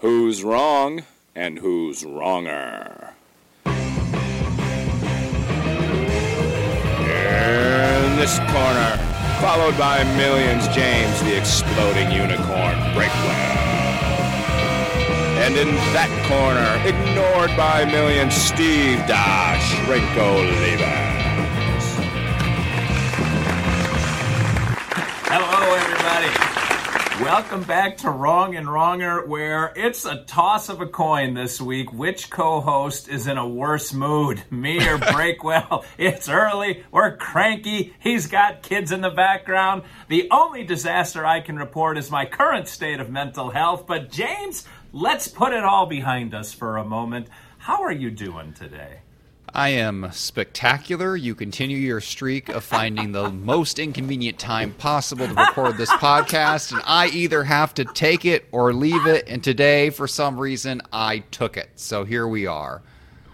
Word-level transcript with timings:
Who's 0.00 0.42
wrong 0.42 1.02
and 1.34 1.58
who's 1.58 2.06
wronger? 2.06 3.12
In 3.66 3.74
this 8.16 8.38
corner, 8.38 8.96
followed 9.42 9.76
by 9.76 10.02
millions, 10.16 10.66
James 10.68 11.20
the 11.20 11.36
exploding 11.36 12.10
unicorn 12.12 12.78
Breakwell. 12.96 13.58
And 15.44 15.54
in 15.58 15.68
that 15.92 16.08
corner, 16.26 16.80
ignored 16.88 17.54
by 17.54 17.84
millions, 17.84 18.32
Steve 18.32 19.06
Dash 19.06 19.86
Levens. 19.86 20.94
Hello, 25.28 25.74
everybody. 25.74 26.39
Welcome 27.20 27.64
back 27.64 27.98
to 27.98 28.10
Wrong 28.10 28.56
and 28.56 28.66
Wronger, 28.66 29.28
where 29.28 29.74
it's 29.76 30.06
a 30.06 30.24
toss 30.24 30.70
of 30.70 30.80
a 30.80 30.86
coin 30.86 31.34
this 31.34 31.60
week. 31.60 31.92
Which 31.92 32.30
co 32.30 32.62
host 32.62 33.10
is 33.10 33.26
in 33.26 33.36
a 33.36 33.46
worse 33.46 33.92
mood, 33.92 34.42
me 34.50 34.78
or 34.88 34.96
Breakwell? 34.98 35.84
it's 35.98 36.30
early, 36.30 36.82
we're 36.90 37.18
cranky, 37.18 37.92
he's 38.00 38.26
got 38.26 38.62
kids 38.62 38.90
in 38.90 39.02
the 39.02 39.10
background. 39.10 39.82
The 40.08 40.28
only 40.30 40.64
disaster 40.64 41.26
I 41.26 41.40
can 41.40 41.56
report 41.56 41.98
is 41.98 42.10
my 42.10 42.24
current 42.24 42.68
state 42.68 43.00
of 43.00 43.10
mental 43.10 43.50
health. 43.50 43.86
But, 43.86 44.10
James, 44.10 44.66
let's 44.94 45.28
put 45.28 45.52
it 45.52 45.62
all 45.62 45.84
behind 45.84 46.32
us 46.32 46.54
for 46.54 46.78
a 46.78 46.84
moment. 46.86 47.28
How 47.58 47.82
are 47.82 47.92
you 47.92 48.10
doing 48.10 48.54
today? 48.54 49.00
I 49.48 49.70
am 49.70 50.10
spectacular. 50.12 51.16
You 51.16 51.34
continue 51.34 51.78
your 51.78 52.00
streak 52.00 52.48
of 52.48 52.62
finding 52.62 53.12
the 53.12 53.30
most 53.30 53.78
inconvenient 53.78 54.38
time 54.38 54.72
possible 54.74 55.26
to 55.26 55.34
record 55.34 55.76
this 55.76 55.90
podcast, 55.90 56.72
and 56.72 56.82
I 56.84 57.08
either 57.08 57.42
have 57.44 57.74
to 57.74 57.84
take 57.84 58.24
it 58.24 58.46
or 58.52 58.72
leave 58.72 59.06
it. 59.06 59.28
And 59.28 59.42
today, 59.42 59.90
for 59.90 60.06
some 60.06 60.38
reason, 60.38 60.82
I 60.92 61.18
took 61.30 61.56
it. 61.56 61.70
So 61.74 62.04
here 62.04 62.28
we 62.28 62.46
are. 62.46 62.82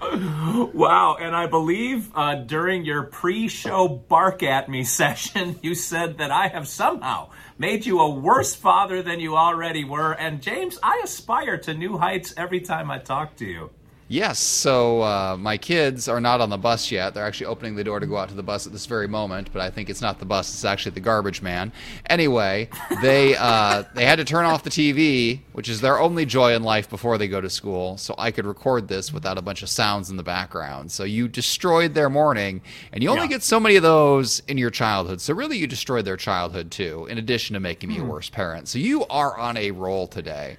Wow, 0.01 1.17
and 1.19 1.35
I 1.35 1.47
believe 1.47 2.11
uh, 2.15 2.37
during 2.37 2.85
your 2.85 3.05
pre 3.05 3.49
show 3.49 3.89
bark 3.89 4.43
at 4.43 4.69
me 4.69 4.85
session, 5.01 5.59
you 5.63 5.75
said 5.75 6.19
that 6.19 6.31
I 6.31 6.49
have 6.49 6.69
somehow 6.69 7.31
made 7.59 7.87
you 7.87 8.01
a 8.01 8.11
worse 8.11 8.55
father 8.55 9.03
than 9.03 9.21
you 9.21 9.37
already 9.37 9.85
were. 9.85 10.13
And 10.13 10.43
James, 10.43 10.79
I 10.83 11.01
aspire 11.05 11.59
to 11.59 11.75
new 11.75 11.99
heights 11.99 12.35
every 12.37 12.61
time 12.61 12.91
I 12.91 12.99
talk 12.99 13.37
to 13.37 13.47
you. 13.47 13.71
Yes, 14.09 14.39
so 14.39 15.03
uh, 15.03 15.37
my 15.37 15.57
kids 15.57 16.07
are 16.07 16.21
not 16.21 16.41
on 16.41 16.49
the 16.49 16.57
bus 16.57 16.93
yet. 16.93 17.13
They're 17.13 17.27
actually 17.27 17.47
opening 17.47 17.75
the 17.75 17.83
door 17.83 17.99
to 17.99 18.07
go 18.07 18.17
out 18.17 18.29
to 18.29 18.37
the 18.37 18.43
bus 18.45 18.65
at 18.65 18.73
this 18.73 18.87
very 18.87 19.09
moment, 19.09 19.53
but 19.53 19.61
I 19.61 19.69
think 19.69 19.91
it's 19.91 20.01
not 20.01 20.21
the 20.21 20.25
bus; 20.25 20.49
it's 20.55 20.65
actually 20.65 20.93
the 20.93 21.01
garbage 21.01 21.43
man. 21.43 21.73
Anyway, 22.09 22.69
they 23.03 23.35
uh, 23.39 23.83
they 23.95 24.05
had 24.05 24.17
to 24.17 24.25
turn 24.25 24.45
off 24.45 24.63
the 24.63 24.71
TV, 24.71 25.41
which 25.55 25.69
is 25.69 25.81
their 25.81 25.99
only 25.99 26.25
joy 26.25 26.55
in 26.55 26.63
life 26.63 26.89
before 26.89 27.19
they 27.19 27.27
go 27.27 27.41
to 27.41 27.51
school, 27.51 27.97
so 27.97 28.15
I 28.17 28.31
could 28.31 28.47
record 28.47 28.87
this 28.87 29.13
without 29.13 29.39
a 29.39 29.43
bunch 29.43 29.65
of 29.65 29.69
sounds 29.69 30.09
in 30.09 30.17
the 30.17 30.23
background. 30.23 30.93
So 30.93 31.03
you 31.03 31.27
destroyed 31.27 31.95
their 31.95 32.09
morning, 32.09 32.63
and 32.93 33.03
you 33.03 33.09
only 33.11 33.23
Yeah. 33.23 33.29
get 33.29 33.43
so 33.43 33.59
many 33.59 33.75
of 33.75 33.83
those 33.83 34.41
in 34.47 34.57
your 34.57 34.71
childhood. 34.71 35.21
So 35.21 35.35
really, 35.35 35.59
you 35.59 35.67
destroyed 35.67 36.05
their 36.05 36.17
childhood 36.17 36.71
too, 36.71 37.09
in 37.11 37.19
addition 37.19 37.55
to 37.55 37.61
making 37.61 37.89
me 37.89 37.99
a 37.99 38.05
worse 38.05 38.31
parent. 38.31 38.69
So 38.69 38.79
you 38.79 39.05
are 39.07 39.37
on 39.37 39.57
a 39.57 39.73
roll 39.73 40.07
today. 40.07 40.59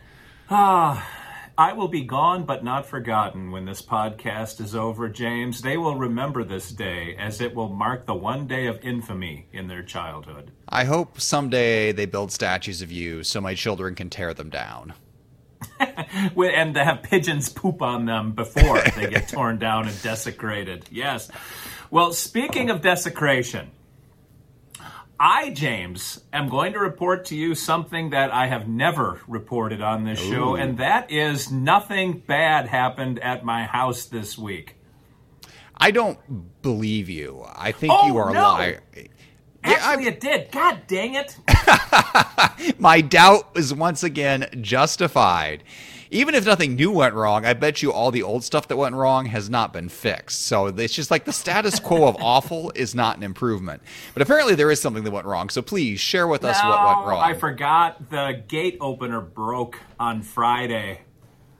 I 1.59 1.73
will 1.73 1.87
be 1.87 2.03
gone 2.03 2.45
but 2.45 2.63
not 2.63 2.85
forgotten 2.85 3.49
when 3.49 3.65
this 3.65 3.81
podcast 3.81 4.61
is 4.61 4.75
over, 4.75 5.09
James. 5.09 5.63
They 5.63 5.75
will 5.75 5.95
remember 5.95 6.43
this 6.43 6.69
day 6.69 7.15
as 7.17 7.41
it 7.41 7.55
will 7.55 7.69
mark 7.69 8.05
the 8.05 8.13
one 8.13 8.45
day 8.45 8.67
of 8.67 8.79
infamy 8.83 9.47
in 9.51 9.67
their 9.67 9.81
childhood. 9.81 10.51
I 10.69 10.83
hope 10.83 11.19
someday 11.19 11.93
they 11.93 12.05
build 12.05 12.31
statues 12.31 12.83
of 12.83 12.91
you 12.91 13.23
so 13.23 13.41
my 13.41 13.55
children 13.55 13.95
can 13.95 14.11
tear 14.11 14.35
them 14.35 14.51
down. 14.51 14.93
And 16.37 16.75
to 16.75 16.83
have 16.83 17.03
pigeons 17.03 17.49
poop 17.49 17.81
on 17.81 18.05
them 18.05 18.33
before 18.33 18.81
they 18.95 19.09
get 19.09 19.27
torn 19.29 19.57
down 19.57 19.87
and 19.87 20.01
desecrated. 20.01 20.85
Yes. 20.91 21.29
Well, 21.89 22.13
speaking 22.13 22.69
of 22.69 22.81
desecration, 22.81 23.71
I, 25.19 25.49
James, 25.49 26.21
am 26.31 26.47
going 26.47 26.73
to 26.73 26.79
report 26.79 27.25
to 27.25 27.35
you 27.35 27.55
something 27.55 28.11
that 28.11 28.31
I 28.31 28.47
have 28.47 28.67
never 28.67 29.19
reported 29.27 29.81
on 29.81 30.03
this 30.03 30.19
show, 30.19 30.55
and 30.55 30.77
that 30.77 31.11
is 31.11 31.51
nothing 31.51 32.19
bad 32.19 32.67
happened 32.67 33.17
at 33.19 33.43
my 33.43 33.63
house 33.65 34.05
this 34.05 34.37
week. 34.37 34.75
I 35.75 35.91
don't 35.91 36.19
believe 36.61 37.09
you. 37.09 37.43
I 37.55 37.71
think 37.71 37.93
Oh, 37.95 38.07
you 38.07 38.17
are 38.17 38.31
no. 38.33 38.41
lying. 38.41 38.77
Actually, 39.63 40.07
it 40.07 40.19
did. 40.19 40.51
God 40.51 40.81
dang 40.87 41.15
it. 41.15 41.35
My 42.79 43.01
doubt 43.01 43.53
was 43.55 43.73
once 43.73 44.03
again 44.03 44.47
justified. 44.61 45.63
Even 46.09 46.35
if 46.35 46.45
nothing 46.45 46.75
new 46.75 46.91
went 46.91 47.13
wrong, 47.13 47.45
I 47.45 47.53
bet 47.53 47.81
you 47.81 47.91
all 47.91 48.11
the 48.11 48.23
old 48.23 48.43
stuff 48.43 48.67
that 48.69 48.77
went 48.77 48.95
wrong 48.95 49.25
has 49.25 49.49
not 49.49 49.73
been 49.73 49.89
fixed. 49.89 50.43
So 50.43 50.67
it's 50.67 50.93
just 50.93 51.11
like 51.11 51.25
the 51.25 51.33
status 51.33 51.79
quo 51.79 52.07
of 52.07 52.15
awful 52.21 52.71
is 52.75 52.95
not 52.95 53.17
an 53.17 53.23
improvement. 53.23 53.81
But 54.13 54.21
apparently 54.21 54.55
there 54.55 54.71
is 54.71 54.79
something 54.79 55.03
that 55.03 55.11
went 55.11 55.25
wrong. 55.25 55.49
So 55.49 55.61
please 55.61 55.99
share 55.99 56.27
with 56.27 56.43
us 56.43 56.57
what 56.63 56.95
went 56.95 57.07
wrong. 57.07 57.21
I 57.23 57.33
forgot 57.33 58.09
the 58.09 58.43
gate 58.47 58.77
opener 58.79 59.21
broke 59.21 59.79
on 59.99 60.21
Friday. 60.21 61.01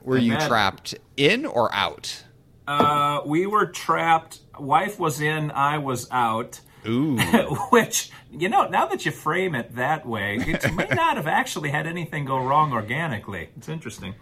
Were 0.02 0.16
you 0.18 0.32
that- 0.32 0.48
trapped 0.48 0.94
in 1.16 1.44
or 1.44 1.74
out? 1.74 2.24
Uh, 2.66 3.22
we 3.24 3.46
were 3.46 3.66
trapped. 3.66 4.40
Wife 4.58 4.98
was 4.98 5.20
in, 5.22 5.50
I 5.52 5.78
was 5.78 6.06
out. 6.10 6.60
Ooh. 6.86 7.16
Which, 7.70 8.10
you 8.30 8.48
know, 8.48 8.68
now 8.68 8.86
that 8.86 9.04
you 9.06 9.10
frame 9.10 9.54
it 9.54 9.74
that 9.76 10.06
way, 10.06 10.36
it 10.36 10.74
may 10.74 10.86
not 10.94 11.16
have 11.16 11.26
actually 11.26 11.70
had 11.70 11.86
anything 11.86 12.24
go 12.26 12.38
wrong 12.38 12.72
organically. 12.72 13.48
It's 13.56 13.68
interesting. 13.68 14.14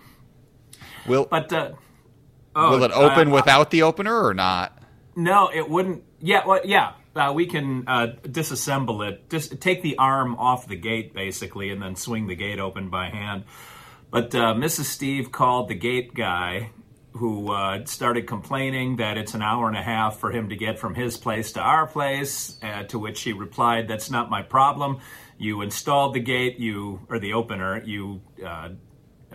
Will 1.07 1.27
But, 1.31 1.53
uh, 1.53 1.73
oh, 2.55 2.71
will 2.71 2.85
it 2.85 2.93
open 2.93 3.29
uh, 3.29 3.35
without 3.35 3.71
the 3.71 3.83
opener 3.83 4.25
or 4.25 4.35
not? 4.35 4.83
No, 5.15 5.51
it 5.53 5.69
wouldn't. 5.69 6.05
Yeah, 6.21 6.47
well, 6.47 6.61
yeah. 6.65 6.93
Uh, 7.15 7.33
we 7.33 7.47
can 7.47 7.85
uh, 7.87 8.09
disassemble 8.23 9.09
it. 9.09 9.31
Just 9.31 9.59
take 9.61 9.83
the 9.83 9.97
arm 9.97 10.37
off 10.37 10.69
the 10.69 10.77
gate, 10.77 11.15
basically, 11.15 11.71
and 11.71 11.81
then 11.81 11.97
swing 11.97 12.27
the 12.27 12.35
gate 12.35 12.59
open 12.59 12.91
by 12.91 13.09
hand. 13.09 13.45
But 14.11 14.35
uh, 14.35 14.55
Mrs. 14.55 14.85
Steve 14.85 15.33
called 15.33 15.69
the 15.69 15.75
gate 15.75 16.13
guy, 16.13 16.71
who 17.13 17.51
uh, 17.51 17.87
started 17.87 18.27
complaining 18.27 18.97
that 18.97 19.17
it's 19.17 19.33
an 19.33 19.41
hour 19.41 19.67
and 19.67 19.77
a 19.77 19.83
half 19.83 20.19
for 20.19 20.31
him 20.31 20.51
to 20.51 20.57
get 20.57 20.79
from 20.79 20.95
his 20.95 21.17
place 21.17 21.53
to 21.53 21.61
our 21.61 21.87
place. 21.87 22.59
Uh, 22.63 22.83
to 22.85 22.99
which 22.99 23.23
he 23.23 23.33
replied, 23.33 23.89
"That's 23.89 24.11
not 24.11 24.29
my 24.29 24.43
problem. 24.43 25.01
You 25.39 25.63
installed 25.63 26.15
the 26.15 26.21
gate, 26.21 26.59
you 26.59 27.01
or 27.09 27.19
the 27.19 27.33
opener. 27.33 27.83
You." 27.83 28.21
Uh, 28.45 28.71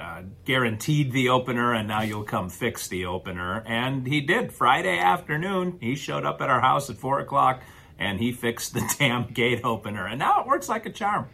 uh, 0.01 0.23
guaranteed 0.45 1.11
the 1.11 1.29
opener, 1.29 1.73
and 1.73 1.87
now 1.87 2.01
you'll 2.01 2.23
come 2.23 2.49
fix 2.49 2.87
the 2.87 3.05
opener. 3.05 3.63
And 3.67 4.07
he 4.07 4.21
did. 4.21 4.51
Friday 4.51 4.97
afternoon, 4.97 5.77
he 5.79 5.95
showed 5.95 6.25
up 6.25 6.41
at 6.41 6.49
our 6.49 6.61
house 6.61 6.89
at 6.89 6.97
four 6.97 7.19
o'clock, 7.19 7.61
and 7.99 8.19
he 8.19 8.31
fixed 8.31 8.73
the 8.73 8.95
damn 8.99 9.31
gate 9.31 9.61
opener. 9.63 10.07
And 10.07 10.19
now 10.19 10.41
it 10.41 10.47
works 10.47 10.67
like 10.67 10.85
a 10.85 10.91
charm. 10.91 11.27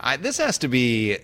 I, 0.00 0.16
this 0.16 0.38
has 0.38 0.58
to 0.58 0.68
be 0.68 1.16
uh, 1.16 1.18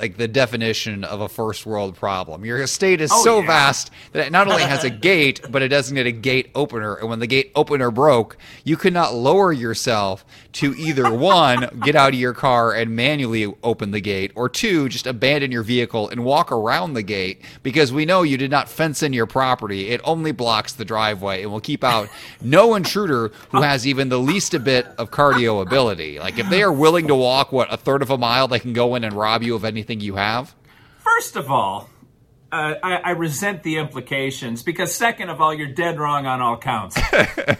like 0.00 0.16
the 0.16 0.28
definition 0.28 1.04
of 1.04 1.20
a 1.20 1.28
first 1.28 1.66
world 1.66 1.94
problem. 1.94 2.42
Your 2.44 2.62
estate 2.62 3.02
is 3.02 3.10
Oh, 3.12 3.22
so 3.22 3.40
yeah. 3.40 3.46
vast 3.46 3.90
that 4.12 4.26
it 4.28 4.32
not 4.32 4.48
only 4.48 4.62
has 4.62 4.82
a 4.82 4.88
gate, 5.10 5.40
but 5.50 5.60
it 5.60 5.68
doesn't 5.68 5.94
get 5.94 6.06
a 6.06 6.12
gate 6.12 6.50
opener. 6.54 6.94
And 6.94 7.10
when 7.10 7.18
the 7.18 7.26
gate 7.26 7.52
opener 7.54 7.90
broke, 7.90 8.38
you 8.64 8.78
could 8.78 8.94
not 8.94 9.12
lower 9.12 9.52
yourself 9.52 10.24
to 10.52 10.74
either 10.76 11.12
one, 11.14 11.68
get 11.84 11.94
out 11.96 12.14
of 12.14 12.18
your 12.18 12.32
car 12.32 12.72
and 12.72 12.96
manually 12.96 13.52
open 13.62 13.90
the 13.90 14.00
gate, 14.00 14.32
or 14.34 14.48
two, 14.48 14.88
just 14.88 15.06
abandon 15.06 15.52
your 15.52 15.62
vehicle 15.62 16.08
and 16.08 16.24
walk 16.24 16.50
around 16.50 16.94
the 16.94 17.02
gate 17.02 17.42
because 17.62 17.92
we 17.92 18.06
know 18.06 18.22
you 18.22 18.38
did 18.38 18.50
not 18.50 18.70
fence 18.70 19.02
in 19.02 19.12
your 19.12 19.26
property. 19.26 19.88
It 19.88 20.00
only 20.04 20.32
blocks 20.32 20.72
the 20.72 20.84
driveway 20.86 21.42
and 21.42 21.52
will 21.52 21.60
keep 21.60 21.84
out 21.84 22.08
no 22.40 22.74
intruder 22.74 23.32
who 23.50 23.60
has 23.60 23.86
even 23.86 24.08
the 24.08 24.18
least 24.18 24.54
a 24.54 24.58
bit 24.58 24.86
of 24.96 25.10
cardio 25.10 25.60
ability. 25.60 26.18
Like 26.18 26.38
if 26.38 26.48
they 26.48 26.62
are 26.62 26.72
willing 26.72 27.06
to 27.08 27.14
walk, 27.14 27.52
what, 27.52 27.70
a 27.70 27.76
third 27.76 28.00
of 28.00 28.08
a 28.08 28.16
mile, 28.20 28.48
they 28.48 28.60
can 28.60 28.72
go 28.72 28.94
in 28.94 29.04
and 29.04 29.14
rob 29.14 29.42
you 29.42 29.54
of 29.54 29.64
anything 29.64 30.00
you 30.00 30.16
have? 30.16 30.54
First 30.98 31.36
of 31.36 31.50
all, 31.50 31.90
uh, 32.52 32.74
I, 32.82 32.96
I 32.96 33.10
resent 33.10 33.62
the 33.62 33.78
implications 33.78 34.62
because, 34.62 34.94
second 34.94 35.30
of 35.30 35.40
all, 35.40 35.54
you're 35.54 35.72
dead 35.72 35.98
wrong 35.98 36.26
on 36.26 36.40
all 36.40 36.58
counts. 36.58 36.98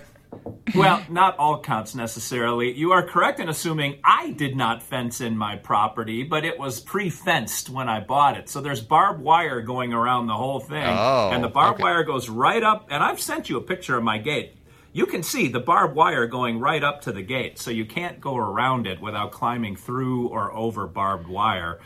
well, 0.75 1.05
not 1.09 1.39
all 1.39 1.61
counts 1.61 1.95
necessarily. 1.95 2.73
You 2.73 2.93
are 2.93 3.07
correct 3.07 3.41
in 3.41 3.49
assuming 3.49 4.01
I 4.05 4.31
did 4.31 4.57
not 4.57 4.83
fence 4.83 5.21
in 5.21 5.37
my 5.37 5.57
property, 5.57 6.23
but 6.23 6.45
it 6.45 6.59
was 6.59 6.81
pre 6.81 7.11
fenced 7.11 7.71
when 7.71 7.89
I 7.89 8.01
bought 8.01 8.37
it. 8.37 8.49
So 8.49 8.61
there's 8.61 8.81
barbed 8.81 9.23
wire 9.23 9.61
going 9.61 9.93
around 9.93 10.27
the 10.27 10.37
whole 10.37 10.61
thing. 10.61 10.85
Oh, 10.87 11.31
and 11.33 11.43
the 11.43 11.49
barbed 11.49 11.77
okay. 11.77 11.85
wire 11.85 12.05
goes 12.05 12.29
right 12.29 12.62
up, 12.62 12.89
and 12.91 13.03
I've 13.03 13.21
sent 13.21 13.49
you 13.49 13.57
a 13.57 13.62
picture 13.62 13.97
of 13.97 14.05
my 14.05 14.19
gate. 14.19 14.57
You 14.93 15.07
can 15.07 15.23
see 15.23 15.47
the 15.47 15.61
barbed 15.61 15.95
wire 15.95 16.27
going 16.27 16.59
right 16.59 16.83
up 16.83 17.03
to 17.03 17.13
the 17.13 17.23
gate, 17.23 17.59
so 17.59 17.71
you 17.71 17.85
can't 17.85 18.21
go 18.21 18.37
around 18.37 18.89
it 18.89 19.01
without 19.01 19.31
climbing 19.31 19.77
through 19.77 20.29
or 20.29 20.53
over 20.53 20.89
barbed 20.89 21.29
wire. 21.29 21.79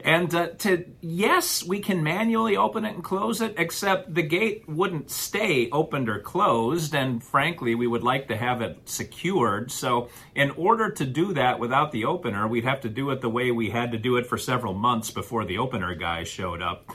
And 0.00 0.32
uh, 0.32 0.48
to 0.58 0.84
yes, 1.00 1.64
we 1.64 1.80
can 1.80 2.04
manually 2.04 2.56
open 2.56 2.84
it 2.84 2.94
and 2.94 3.02
close 3.02 3.40
it, 3.40 3.54
except 3.58 4.14
the 4.14 4.22
gate 4.22 4.62
wouldn't 4.68 5.10
stay 5.10 5.68
opened 5.70 6.08
or 6.08 6.20
closed. 6.20 6.94
And 6.94 7.20
frankly, 7.24 7.74
we 7.74 7.88
would 7.88 8.04
like 8.04 8.28
to 8.28 8.36
have 8.36 8.62
it 8.62 8.88
secured. 8.88 9.72
So, 9.72 10.08
in 10.36 10.50
order 10.52 10.90
to 10.90 11.04
do 11.04 11.32
that 11.32 11.58
without 11.58 11.90
the 11.90 12.04
opener, 12.04 12.46
we'd 12.46 12.64
have 12.64 12.82
to 12.82 12.88
do 12.88 13.10
it 13.10 13.20
the 13.20 13.30
way 13.30 13.50
we 13.50 13.70
had 13.70 13.90
to 13.90 13.98
do 13.98 14.16
it 14.16 14.26
for 14.26 14.38
several 14.38 14.74
months 14.74 15.10
before 15.10 15.44
the 15.44 15.58
opener 15.58 15.94
guy 15.96 16.22
showed 16.22 16.62
up. 16.62 16.92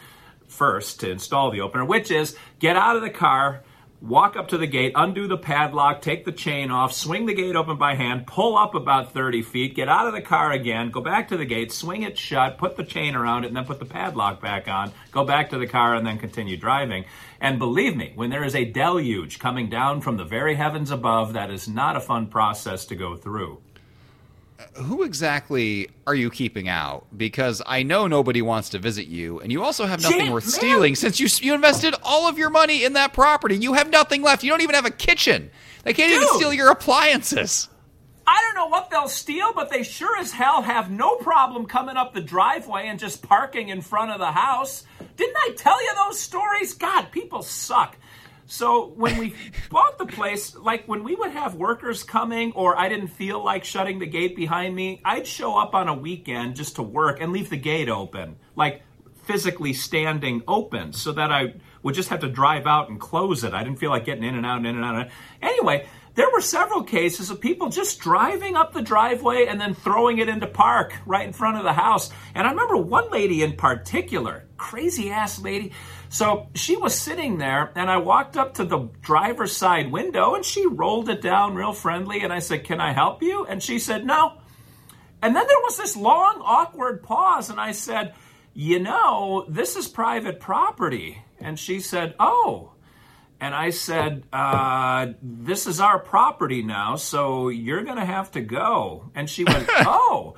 first 0.47 1.00
to 1.00 1.09
install 1.09 1.50
the 1.50 1.62
opener, 1.62 1.86
which 1.86 2.12
is 2.12 2.36
get 2.59 2.75
out 2.75 2.95
of 2.95 3.01
the 3.01 3.09
car, 3.09 3.63
walk 4.01 4.36
up 4.36 4.48
to 4.48 4.57
the 4.57 4.68
gate, 4.68 4.94
undo 4.95 5.27
the 5.27 5.38
padlock, 5.38 6.01
take 6.01 6.25
the 6.25 6.31
chain 6.31 6.71
off, 6.71 6.92
swing 6.92 7.27
the 7.27 7.33
gate 7.33 7.56
open 7.56 7.77
by 7.77 7.94
hand, 7.94 8.25
pull 8.25 8.57
up 8.57 8.74
about 8.74 9.13
30 9.13 9.44
feet, 9.44 9.75
get 9.75 9.88
out 9.88 10.07
of 10.07 10.13
the 10.13 10.21
car 10.21 10.51
again, 10.51 10.89
go 10.89 11.01
back 11.01 11.27
to 11.27 11.38
the 11.38 11.45
gate, 11.45 11.71
swing 11.71 12.01
it 12.01 12.18
shut, 12.18 12.57
put 12.57 12.75
the 12.75 12.83
chain 12.83 13.15
around 13.15 13.44
it, 13.44 13.48
and 13.48 13.56
then 13.56 13.65
put 13.65 13.80
the 13.80 13.86
padlock 13.86 14.42
back 14.42 14.68
on, 14.68 14.92
go 15.12 15.24
back 15.24 15.51
to 15.51 15.59
the 15.59 15.68
car, 15.68 15.95
and 15.95 16.06
then 16.06 16.18
continue 16.18 16.57
driving. 16.57 17.06
And 17.39 17.59
believe 17.59 17.95
me, 17.95 18.12
when 18.15 18.31
there 18.31 18.44
is 18.44 18.56
a 18.56 18.65
deluge 18.65 19.39
coming 19.39 19.69
down 19.69 20.01
from 20.01 20.18
the 20.18 20.25
very 20.25 20.56
heavens 20.56 20.89
above, 20.89 21.33
that 21.33 21.51
is 21.51 21.68
not 21.68 21.95
a 21.95 22.01
fun 22.01 22.27
process 22.27 22.86
to 22.86 22.95
go 22.95 23.15
through 23.15 23.62
who 24.75 25.03
exactly 25.03 25.89
are 26.07 26.15
you 26.15 26.29
keeping 26.29 26.67
out? 26.67 27.05
Because 27.15 27.61
I 27.65 27.83
know 27.83 28.07
nobody 28.07 28.41
wants 28.41 28.69
to 28.69 28.79
visit 28.79 29.07
you, 29.07 29.39
and 29.39 29.51
you 29.51 29.63
also 29.63 29.85
have 29.85 30.01
nothing 30.01 30.31
worth 30.31 30.45
man. 30.45 30.51
stealing 30.51 30.95
since 30.95 31.19
you 31.19 31.27
you 31.45 31.53
invested 31.53 31.95
all 32.03 32.27
of 32.27 32.37
your 32.37 32.49
money 32.49 32.83
in 32.83 32.93
that 32.93 33.13
property. 33.13 33.57
You 33.57 33.73
have 33.73 33.89
nothing 33.89 34.21
left. 34.21 34.43
You 34.43 34.49
don't 34.51 34.61
even 34.61 34.75
have 34.75 34.85
a 34.85 34.91
kitchen. 34.91 35.51
They 35.83 35.93
can't 35.93 36.11
even 36.11 36.27
steal 36.35 36.53
your 36.53 36.69
appliances. 36.69 37.69
I 38.27 38.39
don't 38.45 38.55
know 38.55 38.67
what 38.67 38.89
they'll 38.89 39.07
steal, 39.07 39.51
but 39.53 39.69
they 39.69 39.83
sure 39.83 40.17
as 40.19 40.31
hell 40.31 40.61
have 40.61 40.91
no 40.91 41.15
problem 41.17 41.65
coming 41.65 41.97
up 41.97 42.13
the 42.13 42.21
driveway 42.21 42.87
and 42.87 42.99
just 42.99 43.21
parking 43.23 43.69
in 43.69 43.81
front 43.81 44.11
of 44.11 44.19
the 44.19 44.31
house. 44.31 44.83
Didn't 45.17 45.35
I 45.37 45.53
tell 45.57 45.81
you 45.83 45.91
those 45.95 46.19
stories? 46.19 46.73
God, 46.73 47.11
people 47.11 47.41
suck. 47.41 47.97
So 48.51 48.88
when 48.98 49.18
we 49.18 49.33
bought 49.69 49.98
the 49.98 50.06
place, 50.06 50.57
like 50.57 50.86
when 50.86 51.06
we 51.06 51.15
would 51.15 51.31
have 51.31 51.56
workers 51.56 52.03
coming 52.03 52.51
or 52.51 52.77
I 52.77 52.89
didn't 52.89 53.07
feel 53.07 53.42
like 53.42 53.63
shutting 53.63 54.00
the 54.00 54.06
gate 54.06 54.36
behind 54.36 54.75
me, 54.75 55.01
I'd 55.06 55.25
show 55.25 55.57
up 55.57 55.74
on 55.74 55.88
a 55.88 55.94
weekend 55.94 56.57
just 56.57 56.75
to 56.75 56.83
work 56.83 57.21
and 57.21 57.31
leave 57.31 57.50
the 57.50 57.56
gate 57.56 57.88
open. 57.88 58.36
Like 58.57 58.81
physically 59.24 59.71
standing 59.71 60.42
open 60.50 60.92
so 60.92 61.13
that 61.13 61.31
I 61.31 61.53
would 61.81 61.95
just 61.95 62.09
have 62.09 62.19
to 62.19 62.30
drive 62.30 62.68
out 62.68 62.89
and 62.89 63.00
close 63.00 63.45
it. 63.45 63.53
I 63.53 63.63
didn't 63.63 63.80
feel 63.80 63.89
like 63.89 64.03
getting 64.03 64.25
in 64.25 64.36
and 64.36 64.45
out 64.45 64.57
and 64.57 64.68
in 64.68 64.75
and 64.75 64.83
out. 64.83 65.07
Anyway, 65.42 65.88
there 66.15 66.30
were 66.30 66.42
several 66.42 66.83
cases 66.83 67.30
of 67.30 67.39
people 67.39 67.69
just 67.69 68.01
driving 68.01 68.57
up 68.57 68.74
the 68.74 68.81
driveway 68.81 69.45
and 69.45 69.62
then 69.62 69.74
throwing 69.74 70.18
it 70.18 70.27
into 70.27 70.45
park 70.45 70.94
right 71.06 71.25
in 71.25 71.31
front 71.31 71.56
of 71.56 71.63
the 71.63 71.71
house. 71.71 72.09
And 72.36 72.45
I 72.45 72.51
remember 72.51 72.75
one 72.75 73.09
lady 73.12 73.44
in 73.44 73.56
particular, 73.56 74.45
crazy 74.57 75.09
ass 75.09 75.39
lady. 75.39 75.71
So 76.11 76.49
she 76.55 76.75
was 76.75 76.93
sitting 76.93 77.37
there, 77.37 77.71
and 77.73 77.89
I 77.89 77.95
walked 77.95 78.35
up 78.35 78.55
to 78.55 78.65
the 78.65 78.89
driver's 79.01 79.55
side 79.55 79.93
window, 79.93 80.35
and 80.35 80.43
she 80.43 80.67
rolled 80.67 81.07
it 81.07 81.21
down 81.21 81.55
real 81.55 81.71
friendly. 81.71 82.19
And 82.19 82.33
I 82.33 82.39
said, 82.39 82.65
Can 82.65 82.81
I 82.81 82.91
help 82.91 83.23
you? 83.23 83.45
And 83.45 83.63
she 83.63 83.79
said, 83.79 84.05
No. 84.05 84.33
And 85.21 85.33
then 85.33 85.47
there 85.47 85.61
was 85.63 85.77
this 85.77 85.95
long, 85.95 86.41
awkward 86.43 87.01
pause, 87.01 87.49
and 87.49 87.61
I 87.61 87.71
said, 87.71 88.13
You 88.53 88.79
know, 88.79 89.45
this 89.47 89.77
is 89.77 89.87
private 89.87 90.41
property. 90.41 91.23
And 91.39 91.57
she 91.57 91.79
said, 91.79 92.13
Oh. 92.19 92.73
And 93.39 93.55
I 93.55 93.69
said, 93.69 94.23
uh, 94.33 95.13
This 95.21 95.65
is 95.65 95.79
our 95.79 95.97
property 95.97 96.61
now, 96.61 96.97
so 96.97 97.47
you're 97.47 97.85
going 97.85 97.95
to 97.95 98.05
have 98.05 98.31
to 98.31 98.41
go. 98.41 99.09
And 99.15 99.29
she 99.29 99.45
went, 99.45 99.65
Oh. 99.71 100.35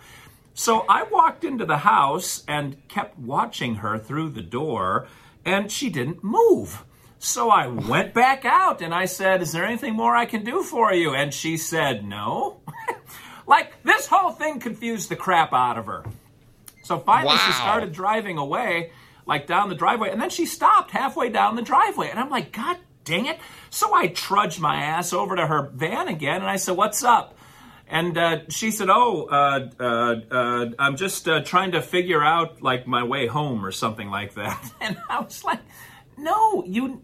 So 0.54 0.86
I 0.88 1.02
walked 1.02 1.44
into 1.44 1.66
the 1.66 1.78
house 1.78 2.44
and 2.48 2.88
kept 2.88 3.18
watching 3.18 3.78
her 3.78 3.98
through 3.98 4.30
the 4.30 4.44
door, 4.44 5.08
and 5.46 5.72
she 5.72 5.90
didn't 5.90 6.24
move. 6.24 6.84
So 7.20 7.50
I 7.50 7.68
went 7.68 8.14
back 8.14 8.44
out 8.44 8.82
and 8.82 8.94
I 8.94 9.06
said, 9.06 9.42
Is 9.42 9.54
there 9.54 9.66
anything 9.66 9.94
more 9.94 10.16
I 10.16 10.26
can 10.26 10.44
do 10.44 10.62
for 10.62 10.94
you? 10.94 11.14
And 11.14 11.34
she 11.34 11.56
said, 11.56 12.04
No. 12.04 12.62
like, 13.48 13.82
this 13.84 14.08
whole 14.08 14.32
thing 14.32 14.60
confused 14.60 15.10
the 15.10 15.16
crap 15.16 15.54
out 15.54 15.78
of 15.78 15.86
her. 15.86 16.04
So 16.84 17.00
finally, 17.00 17.38
she 17.38 17.54
started 17.54 17.94
driving 17.94 18.38
away, 18.38 18.92
like 19.26 19.48
down 19.48 19.70
the 19.70 19.76
driveway, 19.76 20.10
and 20.10 20.22
then 20.22 20.30
she 20.30 20.46
stopped 20.46 20.92
halfway 20.92 21.30
down 21.30 21.56
the 21.56 21.62
driveway. 21.62 22.10
And 22.10 22.20
I'm 22.20 22.30
like, 22.30 22.52
God 22.52 22.78
dang 23.06 23.26
it. 23.26 23.40
So 23.70 23.94
I 23.94 24.08
trudged 24.08 24.60
my 24.60 24.76
ass 24.84 25.14
over 25.14 25.38
to 25.38 25.48
her 25.48 25.70
van 25.74 26.10
again, 26.10 26.42
and 26.42 26.50
I 26.50 26.58
said, 26.58 26.76
What's 26.76 27.04
up? 27.04 27.38
And 27.88 28.18
uh, 28.18 28.40
she 28.50 28.72
said, 28.72 28.90
"Oh, 28.90 29.28
uh, 29.30 29.70
uh, 29.80 30.16
uh, 30.32 30.70
I'm 30.80 30.96
just 30.96 31.28
uh, 31.28 31.42
trying 31.42 31.72
to 31.74 31.82
figure 31.82 32.24
out 32.24 32.62
like 32.62 32.88
my 32.88 33.04
way 33.04 33.28
home 33.28 33.66
or 33.66 33.72
something 33.72 34.10
like 34.10 34.34
that." 34.36 34.72
And 34.82 34.98
I 35.10 35.20
was 35.20 35.44
like, 35.44 35.60
"No, 36.18 36.64
you." 36.66 37.02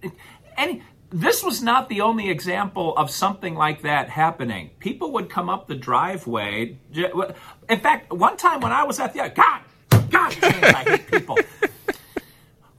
And 0.58 0.82
this 1.12 1.44
was 1.44 1.62
not 1.62 1.90
the 1.90 2.02
only 2.02 2.30
example 2.30 2.96
of 2.96 3.10
something 3.10 3.56
like 3.56 3.82
that 3.82 4.10
happening. 4.10 4.72
People 4.80 5.12
would 5.14 5.30
come 5.30 5.50
up 5.50 5.68
the 5.68 5.76
driveway. 5.76 6.78
In 7.70 7.80
fact, 7.80 8.14
one 8.14 8.38
time 8.38 8.62
when 8.62 8.72
I 8.72 8.84
was 8.84 9.00
at 9.00 9.14
the 9.14 9.32
God, 9.34 9.62
God, 10.10 10.36
I 10.44 10.84
hate 10.84 11.08
people. 11.12 11.38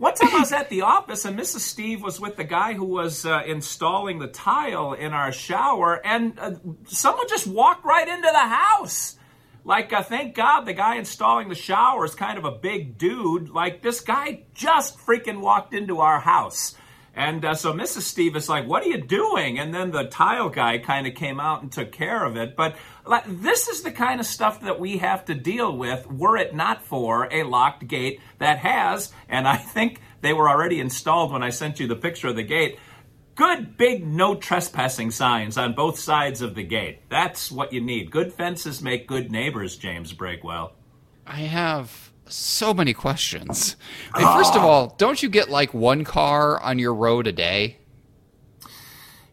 One 0.00 0.14
time 0.14 0.34
I 0.34 0.38
was 0.38 0.52
at 0.60 0.70
the 0.70 0.80
office 0.80 1.26
and 1.26 1.38
Mrs. 1.38 1.58
Steve 1.58 2.02
was 2.02 2.18
with 2.18 2.36
the 2.36 2.44
guy 2.44 2.72
who 2.72 2.86
was 2.86 3.26
uh, 3.26 3.42
installing 3.46 4.18
the 4.18 4.28
tile 4.28 4.94
in 4.94 5.12
our 5.12 5.30
shower, 5.30 6.00
and 6.06 6.38
uh, 6.38 6.52
someone 6.86 7.28
just 7.28 7.46
walked 7.46 7.84
right 7.84 8.08
into 8.08 8.28
the 8.32 8.38
house. 8.38 9.16
Like, 9.62 9.92
uh, 9.92 10.02
thank 10.02 10.34
God 10.34 10.62
the 10.62 10.72
guy 10.72 10.96
installing 10.96 11.50
the 11.50 11.54
shower 11.54 12.06
is 12.06 12.14
kind 12.14 12.38
of 12.38 12.46
a 12.46 12.50
big 12.50 12.96
dude. 12.96 13.50
Like, 13.50 13.82
this 13.82 14.00
guy 14.00 14.44
just 14.54 14.98
freaking 15.00 15.42
walked 15.42 15.74
into 15.74 16.00
our 16.00 16.18
house. 16.18 16.76
And 17.14 17.44
uh, 17.44 17.54
so 17.54 17.72
Mrs. 17.72 18.02
Steve 18.02 18.36
is 18.36 18.48
like, 18.48 18.66
What 18.66 18.82
are 18.84 18.88
you 18.88 19.00
doing? 19.00 19.58
And 19.58 19.74
then 19.74 19.90
the 19.90 20.04
tile 20.04 20.48
guy 20.48 20.78
kind 20.78 21.06
of 21.06 21.14
came 21.14 21.40
out 21.40 21.62
and 21.62 21.70
took 21.70 21.92
care 21.92 22.24
of 22.24 22.36
it. 22.36 22.56
But 22.56 22.76
like, 23.04 23.24
this 23.26 23.68
is 23.68 23.82
the 23.82 23.90
kind 23.90 24.20
of 24.20 24.26
stuff 24.26 24.60
that 24.62 24.78
we 24.78 24.98
have 24.98 25.24
to 25.26 25.34
deal 25.34 25.76
with 25.76 26.10
were 26.10 26.36
it 26.36 26.54
not 26.54 26.84
for 26.84 27.28
a 27.32 27.42
locked 27.42 27.86
gate 27.86 28.20
that 28.38 28.58
has, 28.58 29.12
and 29.28 29.48
I 29.48 29.56
think 29.56 30.00
they 30.20 30.32
were 30.32 30.48
already 30.48 30.80
installed 30.80 31.32
when 31.32 31.42
I 31.42 31.50
sent 31.50 31.80
you 31.80 31.86
the 31.86 31.96
picture 31.96 32.28
of 32.28 32.36
the 32.36 32.42
gate. 32.42 32.78
Good 33.34 33.76
big 33.76 34.06
no 34.06 34.34
trespassing 34.34 35.10
signs 35.10 35.56
on 35.56 35.74
both 35.74 35.98
sides 35.98 36.42
of 36.42 36.54
the 36.54 36.62
gate. 36.62 37.00
That's 37.08 37.50
what 37.50 37.72
you 37.72 37.80
need. 37.80 38.10
Good 38.10 38.32
fences 38.32 38.82
make 38.82 39.06
good 39.06 39.30
neighbors, 39.32 39.76
James 39.76 40.12
Breakwell. 40.12 40.72
I 41.26 41.40
have 41.42 42.09
so 42.32 42.72
many 42.74 42.92
questions. 42.94 43.76
I 44.14 44.18
mean, 44.18 44.36
First 44.36 44.56
of 44.56 44.62
all, 44.62 44.94
don't 44.98 45.22
you 45.22 45.28
get 45.28 45.48
like 45.48 45.74
one 45.74 46.04
car 46.04 46.60
on 46.60 46.78
your 46.78 46.94
road 46.94 47.26
a 47.26 47.32
day? 47.32 47.78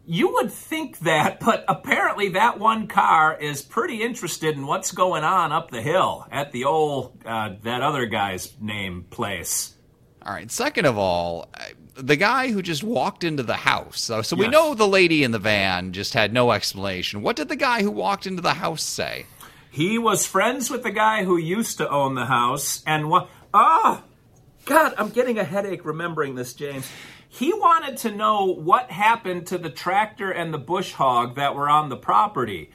You 0.06 0.32
would 0.36 0.52
think 0.52 1.00
that, 1.00 1.40
but 1.42 1.66
apparently 1.68 2.30
that 2.30 2.60
one 2.60 2.88
car 2.88 3.38
is 3.38 3.62
pretty 3.62 4.02
interested 4.02 4.56
in 4.56 4.66
what's 4.66 4.92
going 4.92 5.24
on 5.24 5.52
up 5.52 5.70
the 5.70 5.82
hill 5.82 6.26
at 6.32 6.54
the 6.54 6.64
old 6.64 7.18
uh, 7.26 7.56
that 7.64 7.82
other 7.82 8.06
guy's 8.06 8.54
name 8.62 9.06
place. 9.10 9.76
All 10.22 10.34
right. 10.34 10.50
Second 10.50 10.86
of 10.86 10.98
all, 10.98 11.50
the 11.96 12.16
guy 12.16 12.52
who 12.52 12.62
just 12.62 12.84
walked 12.84 13.24
into 13.24 13.44
the 13.44 13.56
house. 13.56 14.02
So, 14.02 14.22
so 14.22 14.36
we 14.36 14.48
know 14.48 14.74
the 14.74 14.88
lady 14.88 15.24
in 15.24 15.32
the 15.32 15.40
van 15.40 15.94
just 15.94 16.14
had 16.14 16.34
no 16.34 16.52
explanation. 16.52 17.22
What 17.22 17.36
did 17.36 17.50
the 17.50 17.56
guy 17.56 17.82
who 17.82 17.92
walked 17.92 18.28
into 18.28 18.42
the 18.42 18.54
house 18.54 18.84
say? 18.84 19.26
He 19.78 20.00
was 20.00 20.26
friends 20.26 20.72
with 20.72 20.82
the 20.82 20.90
guy 20.90 21.24
who 21.24 21.38
used 21.38 21.78
to 21.78 21.88
own 21.88 22.16
the 22.16 22.26
house, 22.26 22.82
and 22.88 23.12
what? 23.12 23.30
Ah, 23.54 24.02
God, 24.66 24.96
I'm 24.98 25.10
getting 25.10 25.38
a 25.38 25.44
headache 25.44 25.86
remembering 25.86 26.34
this, 26.34 26.56
James. 26.56 26.90
He 27.30 27.54
wanted 27.54 27.98
to 27.98 28.10
know 28.10 28.46
what 28.46 28.90
happened 28.90 29.46
to 29.48 29.60
the 29.60 29.70
tractor 29.70 30.32
and 30.32 30.52
the 30.52 30.58
bush 30.58 30.94
hog 30.94 31.36
that 31.36 31.54
were 31.54 31.70
on 31.70 31.90
the 31.90 31.96
property. 31.96 32.72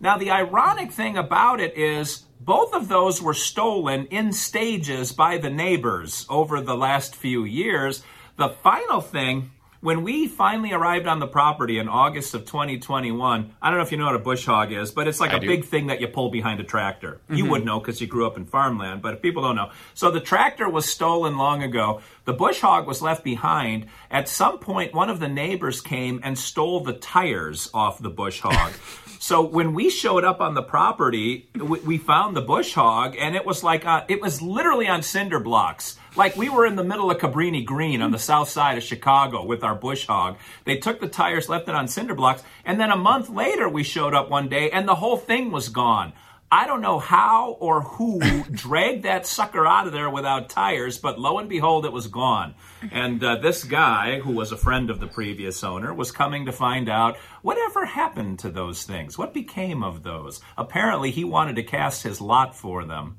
Now, 0.00 0.16
the 0.16 0.30
ironic 0.30 0.92
thing 0.92 1.18
about 1.18 1.60
it 1.60 1.76
is 1.76 2.24
both 2.40 2.72
of 2.72 2.88
those 2.88 3.20
were 3.20 3.34
stolen 3.34 4.06
in 4.06 4.32
stages 4.32 5.12
by 5.12 5.36
the 5.36 5.50
neighbors 5.50 6.24
over 6.30 6.62
the 6.62 6.74
last 6.74 7.14
few 7.14 7.44
years. 7.44 8.02
The 8.38 8.48
final 8.48 9.02
thing, 9.02 9.50
when 9.80 10.02
we 10.02 10.28
finally 10.28 10.72
arrived 10.72 11.06
on 11.06 11.20
the 11.20 11.26
property 11.26 11.78
in 11.78 11.88
August 11.88 12.34
of 12.34 12.44
2021, 12.44 13.54
I 13.62 13.70
don't 13.70 13.78
know 13.78 13.82
if 13.82 13.90
you 13.90 13.98
know 13.98 14.06
what 14.06 14.14
a 14.14 14.18
bush 14.18 14.44
hog 14.44 14.72
is, 14.72 14.90
but 14.90 15.08
it's 15.08 15.20
like 15.20 15.32
I 15.32 15.38
a 15.38 15.40
do. 15.40 15.46
big 15.46 15.64
thing 15.64 15.86
that 15.86 16.00
you 16.00 16.08
pull 16.08 16.30
behind 16.30 16.60
a 16.60 16.64
tractor. 16.64 17.20
You 17.30 17.46
would 17.46 17.64
know 17.64 17.80
because 17.80 18.00
you 18.00 18.06
grew 18.06 18.26
up 18.26 18.36
in 18.36 18.44
farmland, 18.44 19.00
but 19.00 19.14
if 19.14 19.22
people 19.22 19.42
don't 19.42 19.56
know. 19.56 19.70
So 19.94 20.10
the 20.10 20.20
tractor 20.20 20.68
was 20.68 20.84
stolen 20.84 21.38
long 21.38 21.62
ago. 21.62 22.02
The 22.26 22.34
bush 22.34 22.60
hog 22.60 22.86
was 22.86 23.00
left 23.00 23.24
behind. 23.24 23.86
At 24.10 24.28
some 24.28 24.58
point, 24.58 24.92
one 24.92 25.08
of 25.08 25.18
the 25.18 25.28
neighbors 25.28 25.80
came 25.80 26.20
and 26.22 26.38
stole 26.38 26.80
the 26.80 26.92
tires 26.92 27.70
off 27.72 27.98
the 27.98 28.10
bush 28.10 28.40
hog. 28.40 28.72
So 29.22 29.42
when 29.42 29.74
we 29.74 29.90
showed 29.90 30.24
up 30.24 30.40
on 30.40 30.54
the 30.54 30.62
property, 30.62 31.50
we, 31.54 31.78
we 31.80 31.98
found 31.98 32.34
the 32.34 32.40
bush 32.40 32.72
hog, 32.72 33.14
and 33.20 33.36
it 33.36 33.44
was 33.44 33.62
like 33.62 33.84
uh, 33.84 34.04
it 34.08 34.22
was 34.22 34.40
literally 34.40 34.88
on 34.88 35.02
cinder 35.02 35.38
blocks. 35.38 35.98
Like 36.16 36.36
we 36.36 36.48
were 36.48 36.66
in 36.66 36.76
the 36.76 36.84
middle 36.84 37.10
of 37.10 37.18
Cabrini 37.18 37.64
Green 37.64 38.02
on 38.02 38.10
the 38.10 38.18
south 38.18 38.48
side 38.48 38.76
of 38.76 38.82
Chicago 38.82 39.44
with 39.44 39.62
our 39.62 39.74
bush 39.74 40.06
hog. 40.06 40.38
They 40.64 40.76
took 40.76 41.00
the 41.00 41.08
tires, 41.08 41.48
left 41.48 41.68
it 41.68 41.74
on 41.74 41.86
cinder 41.86 42.14
blocks, 42.14 42.42
and 42.64 42.80
then 42.80 42.90
a 42.90 42.96
month 42.96 43.28
later 43.28 43.68
we 43.68 43.84
showed 43.84 44.14
up 44.14 44.28
one 44.28 44.48
day, 44.48 44.70
and 44.70 44.88
the 44.88 44.96
whole 44.96 45.16
thing 45.16 45.52
was 45.52 45.68
gone. 45.68 46.12
I 46.52 46.66
don't 46.66 46.80
know 46.80 46.98
how 46.98 47.52
or 47.60 47.82
who 47.82 48.20
dragged 48.50 49.04
that 49.04 49.24
sucker 49.24 49.64
out 49.64 49.86
of 49.86 49.92
there 49.92 50.10
without 50.10 50.48
tires, 50.48 50.98
but 50.98 51.20
lo 51.20 51.38
and 51.38 51.48
behold, 51.48 51.84
it 51.84 51.92
was 51.92 52.08
gone. 52.08 52.56
And 52.90 53.22
uh, 53.22 53.36
this 53.36 53.62
guy, 53.62 54.18
who 54.18 54.32
was 54.32 54.50
a 54.50 54.56
friend 54.56 54.90
of 54.90 54.98
the 54.98 55.06
previous 55.06 55.62
owner, 55.62 55.94
was 55.94 56.10
coming 56.10 56.46
to 56.46 56.52
find 56.52 56.88
out 56.88 57.18
whatever 57.42 57.84
happened 57.86 58.40
to 58.40 58.50
those 58.50 58.82
things. 58.82 59.16
What 59.16 59.32
became 59.32 59.84
of 59.84 60.02
those? 60.02 60.40
Apparently, 60.58 61.12
he 61.12 61.22
wanted 61.22 61.54
to 61.54 61.62
cast 61.62 62.02
his 62.02 62.20
lot 62.20 62.56
for 62.56 62.84
them. 62.84 63.18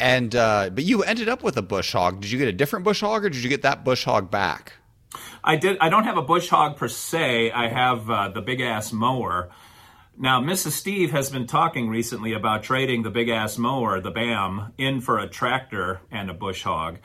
And 0.00 0.34
uh, 0.34 0.70
but 0.70 0.84
you 0.84 1.02
ended 1.02 1.28
up 1.28 1.42
with 1.42 1.56
a 1.56 1.62
bush 1.62 1.92
hog. 1.92 2.20
Did 2.20 2.30
you 2.30 2.38
get 2.38 2.48
a 2.48 2.52
different 2.52 2.84
bush 2.84 3.00
hog, 3.00 3.24
or 3.24 3.30
did 3.30 3.42
you 3.42 3.48
get 3.48 3.62
that 3.62 3.84
bush 3.84 4.04
hog 4.04 4.30
back? 4.30 4.74
I 5.42 5.56
did. 5.56 5.78
I 5.80 5.88
don't 5.88 6.04
have 6.04 6.16
a 6.16 6.22
bush 6.22 6.48
hog 6.48 6.76
per 6.76 6.88
se. 6.88 7.50
I 7.50 7.68
have 7.68 8.08
uh, 8.08 8.28
the 8.28 8.40
big 8.40 8.60
ass 8.60 8.92
mower. 8.92 9.50
Now, 10.20 10.40
Mrs. 10.40 10.72
Steve 10.72 11.12
has 11.12 11.30
been 11.30 11.46
talking 11.46 11.88
recently 11.88 12.32
about 12.32 12.64
trading 12.64 13.02
the 13.02 13.10
big 13.10 13.28
ass 13.28 13.56
mower, 13.56 14.00
the 14.00 14.10
BAM, 14.10 14.72
in 14.76 15.00
for 15.00 15.18
a 15.18 15.28
tractor 15.28 16.00
and 16.10 16.28
a 16.28 16.34
bush 16.34 16.64
hog. 16.64 16.98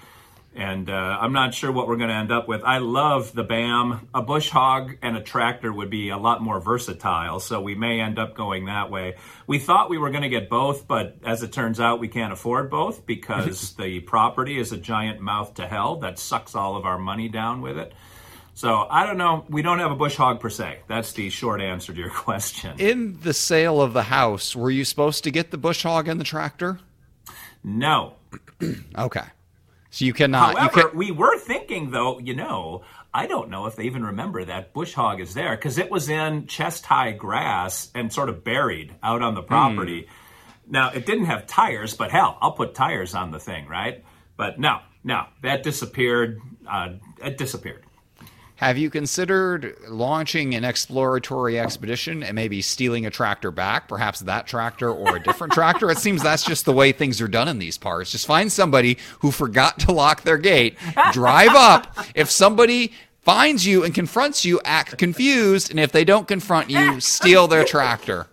And 0.56 0.90
uh, 0.90 0.94
I'm 0.94 1.34
not 1.34 1.54
sure 1.54 1.72
what 1.72 1.88
we're 1.88 1.98
going 1.98 2.10
to 2.10 2.16
end 2.16 2.32
up 2.32 2.48
with. 2.48 2.64
I 2.64 2.78
love 2.78 3.34
the 3.34 3.44
BAM. 3.44 4.08
A 4.14 4.22
bush 4.22 4.50
hog 4.50 4.98
and 5.02 5.18
a 5.18 5.22
tractor 5.22 5.74
would 5.74 5.90
be 5.90 6.10
a 6.10 6.18
lot 6.18 6.42
more 6.44 6.60
versatile, 6.60 7.40
so 7.40 7.60
we 7.60 7.74
may 7.74 8.00
end 8.00 8.20
up 8.20 8.36
going 8.36 8.66
that 8.66 8.92
way. 8.92 9.16
We 9.48 9.58
thought 9.58 9.90
we 9.90 9.98
were 9.98 10.12
going 10.12 10.24
to 10.24 10.30
get 10.30 10.50
both, 10.50 10.88
but 10.88 11.18
as 11.24 11.42
it 11.42 11.52
turns 11.52 11.80
out, 11.80 12.00
we 12.00 12.08
can't 12.08 12.32
afford 12.32 12.70
both 12.70 13.06
because 13.06 13.74
the 13.78 14.02
property 14.02 14.60
is 14.60 14.72
a 14.72 14.78
giant 14.78 15.20
mouth 15.22 15.56
to 15.56 15.68
hell 15.68 15.98
that 15.98 16.20
sucks 16.20 16.54
all 16.54 16.76
of 16.76 16.86
our 16.86 17.00
money 17.00 17.30
down 17.30 17.62
with 17.62 17.78
it. 17.78 17.94
So 18.54 18.86
I 18.90 19.06
don't 19.08 19.18
know. 19.18 19.46
We 19.50 19.64
don't 19.64 19.80
have 19.80 19.92
a 19.92 19.96
bush 19.96 20.16
hog 20.16 20.40
per 20.40 20.50
se. 20.50 20.82
That's 20.88 21.14
the 21.14 21.30
short 21.32 21.62
answer 21.62 21.92
to 21.92 22.00
your 22.00 22.10
question. 22.14 22.80
In 22.80 23.20
the 23.22 23.34
sale 23.34 23.82
of 23.82 23.94
the 23.94 24.04
house, 24.04 24.56
were 24.56 24.70
you 24.70 24.86
supposed 24.86 25.24
to 25.24 25.32
get 25.32 25.50
the 25.50 25.58
bush 25.58 25.84
hog 25.84 26.08
and 26.08 26.20
the 26.20 26.26
tractor? 26.26 26.80
No. 27.64 28.16
Okay. 28.98 29.26
So 29.94 30.06
you 30.06 30.14
cannot. 30.14 30.58
However, 30.58 30.80
you 30.80 30.88
can, 30.88 30.98
we 30.98 31.12
were 31.12 31.38
thinking, 31.38 31.92
though, 31.92 32.18
you 32.18 32.34
know, 32.34 32.82
I 33.14 33.28
don't 33.28 33.52
know 33.52 33.68
if 33.68 33.76
they 33.76 33.84
even 33.84 34.04
remember 34.04 34.44
that 34.44 34.74
bush 34.74 34.92
hog 34.94 35.22
is 35.22 35.36
there 35.36 35.56
because 35.56 35.78
it 35.78 35.92
was 35.92 36.10
in 36.10 36.48
chest 36.48 36.84
high 36.88 37.12
grass 37.12 37.92
and 37.94 38.12
sort 38.12 38.30
of 38.30 38.44
buried 38.44 38.96
out 39.04 39.22
on 39.22 39.36
the 39.36 39.44
property. 39.44 40.08
Now, 40.68 40.90
it 40.90 41.06
didn't 41.06 41.26
have 41.26 41.46
tires, 41.46 41.94
but 41.94 42.10
hell, 42.10 42.40
I'll 42.42 42.54
put 42.54 42.74
tires 42.74 43.14
on 43.14 43.30
the 43.30 43.40
thing, 43.40 43.68
right? 43.68 44.04
But 44.36 44.60
no, 44.60 44.80
no, 45.04 45.28
that 45.44 45.62
disappeared. 45.62 46.42
Uh, 46.68 46.94
it 47.24 47.38
disappeared. 47.38 47.84
Have 48.56 48.78
you 48.78 48.90
considered 48.90 49.76
launching 49.88 50.54
an 50.54 50.64
exploratory 50.64 51.60
expedition 51.60 52.24
and 52.24 52.36
maybe 52.36 52.62
stealing 52.62 53.06
a 53.06 53.10
tractor 53.10 53.52
back, 53.52 53.88
perhaps 53.88 54.20
that 54.22 54.48
tractor 54.48 54.92
or 54.92 55.16
a 55.16 55.24
different 55.24 55.54
tractor? 55.54 55.90
It 55.90 55.98
seems 55.98 56.22
that's 56.24 56.44
just 56.44 56.66
the 56.66 56.74
way 56.74 56.92
things 56.92 57.20
are 57.20 57.28
done 57.28 57.48
in 57.48 57.60
these 57.60 57.78
parts. 57.78 58.12
Just 58.12 58.28
find 58.28 58.52
somebody 58.52 58.98
who 59.20 59.32
forgot 59.32 59.80
to 59.80 59.92
lock 59.92 60.22
their 60.22 60.38
gate, 60.38 60.78
drive 61.12 61.56
up. 61.56 61.98
If 62.16 62.30
somebody 62.30 62.94
finds 63.22 63.66
you 63.66 63.84
and 63.84 63.94
confronts 63.94 64.46
you, 64.46 64.62
act 64.64 64.98
confused, 64.98 65.72
and 65.72 65.80
if 65.80 65.92
they 65.92 66.04
don't 66.06 66.28
confront 66.28 66.70
you, 66.70 67.00
steal 67.00 67.48
their 67.48 67.64
tractor. 67.64 68.28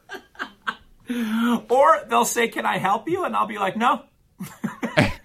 Or 1.69 2.05
they'll 2.09 2.25
say, 2.25 2.49
Can 2.49 2.67
I 2.67 2.79
help 2.79 3.09
you? 3.09 3.25
And 3.25 3.35
I'll 3.35 3.47
be 3.47 3.59
like, 3.59 3.77
No. 3.77 4.05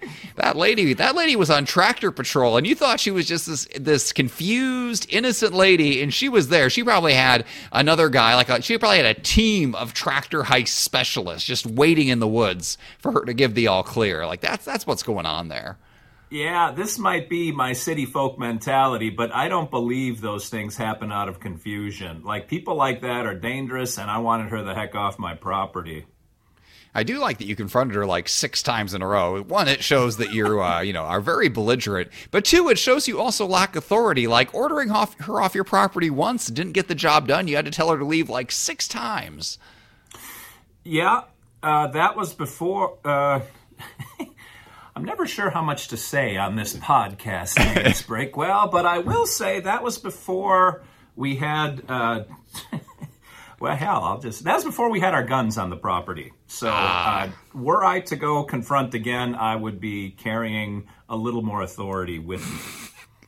That 0.46 0.56
lady, 0.56 0.92
that 0.92 1.16
lady 1.16 1.34
was 1.34 1.50
on 1.50 1.64
tractor 1.64 2.12
patrol, 2.12 2.56
and 2.56 2.64
you 2.64 2.76
thought 2.76 3.00
she 3.00 3.10
was 3.10 3.26
just 3.26 3.46
this 3.46 3.66
this 3.74 4.12
confused, 4.12 5.04
innocent 5.10 5.52
lady, 5.52 6.00
and 6.00 6.14
she 6.14 6.28
was 6.28 6.46
there. 6.46 6.70
She 6.70 6.84
probably 6.84 7.14
had 7.14 7.44
another 7.72 8.08
guy, 8.08 8.36
like 8.36 8.48
a, 8.48 8.62
she 8.62 8.78
probably 8.78 8.98
had 8.98 9.06
a 9.06 9.20
team 9.20 9.74
of 9.74 9.92
tractor 9.92 10.44
heist 10.44 10.68
specialists 10.68 11.44
just 11.44 11.66
waiting 11.66 12.06
in 12.06 12.20
the 12.20 12.28
woods 12.28 12.78
for 13.00 13.10
her 13.10 13.24
to 13.24 13.34
give 13.34 13.56
the 13.56 13.66
all 13.66 13.82
clear. 13.82 14.24
Like 14.24 14.40
that's 14.40 14.64
that's 14.64 14.86
what's 14.86 15.02
going 15.02 15.26
on 15.26 15.48
there. 15.48 15.78
Yeah, 16.30 16.70
this 16.70 16.96
might 16.96 17.28
be 17.28 17.50
my 17.50 17.72
city 17.72 18.06
folk 18.06 18.38
mentality, 18.38 19.10
but 19.10 19.34
I 19.34 19.48
don't 19.48 19.68
believe 19.68 20.20
those 20.20 20.48
things 20.48 20.76
happen 20.76 21.10
out 21.10 21.28
of 21.28 21.40
confusion. 21.40 22.22
Like, 22.22 22.46
people 22.46 22.76
like 22.76 23.00
that 23.02 23.26
are 23.26 23.34
dangerous, 23.34 23.98
and 23.98 24.08
I 24.08 24.18
wanted 24.18 24.50
her 24.50 24.62
the 24.62 24.74
heck 24.74 24.94
off 24.94 25.18
my 25.18 25.34
property. 25.34 26.06
I 26.96 27.02
do 27.02 27.18
like 27.18 27.36
that 27.38 27.46
you 27.46 27.54
confronted 27.54 27.94
her 27.94 28.06
like 28.06 28.26
six 28.26 28.62
times 28.62 28.94
in 28.94 29.02
a 29.02 29.06
row. 29.06 29.42
One, 29.42 29.68
it 29.68 29.84
shows 29.84 30.16
that 30.16 30.32
you, 30.32 30.62
uh, 30.62 30.80
you 30.80 30.94
know, 30.94 31.02
are 31.02 31.20
very 31.20 31.50
belligerent. 31.50 32.08
But 32.30 32.46
two, 32.46 32.70
it 32.70 32.78
shows 32.78 33.06
you 33.06 33.20
also 33.20 33.44
lack 33.44 33.76
authority. 33.76 34.26
Like 34.26 34.54
ordering 34.54 34.90
off 34.90 35.14
her 35.20 35.38
off 35.38 35.54
your 35.54 35.64
property 35.64 36.08
once 36.08 36.46
didn't 36.46 36.72
get 36.72 36.88
the 36.88 36.94
job 36.94 37.28
done. 37.28 37.48
You 37.48 37.56
had 37.56 37.66
to 37.66 37.70
tell 37.70 37.90
her 37.90 37.98
to 37.98 38.04
leave 38.06 38.30
like 38.30 38.50
six 38.50 38.88
times. 38.88 39.58
Yeah, 40.84 41.24
uh, 41.62 41.88
that 41.88 42.16
was 42.16 42.32
before. 42.32 42.96
Uh, 43.04 43.40
I'm 44.96 45.04
never 45.04 45.26
sure 45.26 45.50
how 45.50 45.62
much 45.62 45.88
to 45.88 45.98
say 45.98 46.38
on 46.38 46.56
this 46.56 46.74
podcast, 46.74 47.56
Breakwell, 48.06 48.72
but 48.72 48.86
I 48.86 49.00
will 49.00 49.26
say 49.26 49.60
that 49.60 49.82
was 49.82 49.98
before 49.98 50.82
we 51.14 51.36
had. 51.36 51.82
Uh, 51.86 52.24
well, 53.60 53.76
hell, 53.76 54.02
I'll 54.04 54.18
just. 54.18 54.44
That 54.44 54.54
was 54.54 54.64
before 54.64 54.90
we 54.90 55.00
had 55.00 55.14
our 55.14 55.24
guns 55.24 55.58
on 55.58 55.70
the 55.70 55.76
property. 55.76 56.32
So, 56.46 56.68
uh, 56.68 57.30
were 57.54 57.84
I 57.84 58.00
to 58.00 58.16
go 58.16 58.44
confront 58.44 58.94
again, 58.94 59.34
I 59.34 59.56
would 59.56 59.80
be 59.80 60.10
carrying 60.10 60.88
a 61.08 61.16
little 61.16 61.42
more 61.42 61.62
authority 61.62 62.18
with 62.18 62.40
me. 62.40 62.85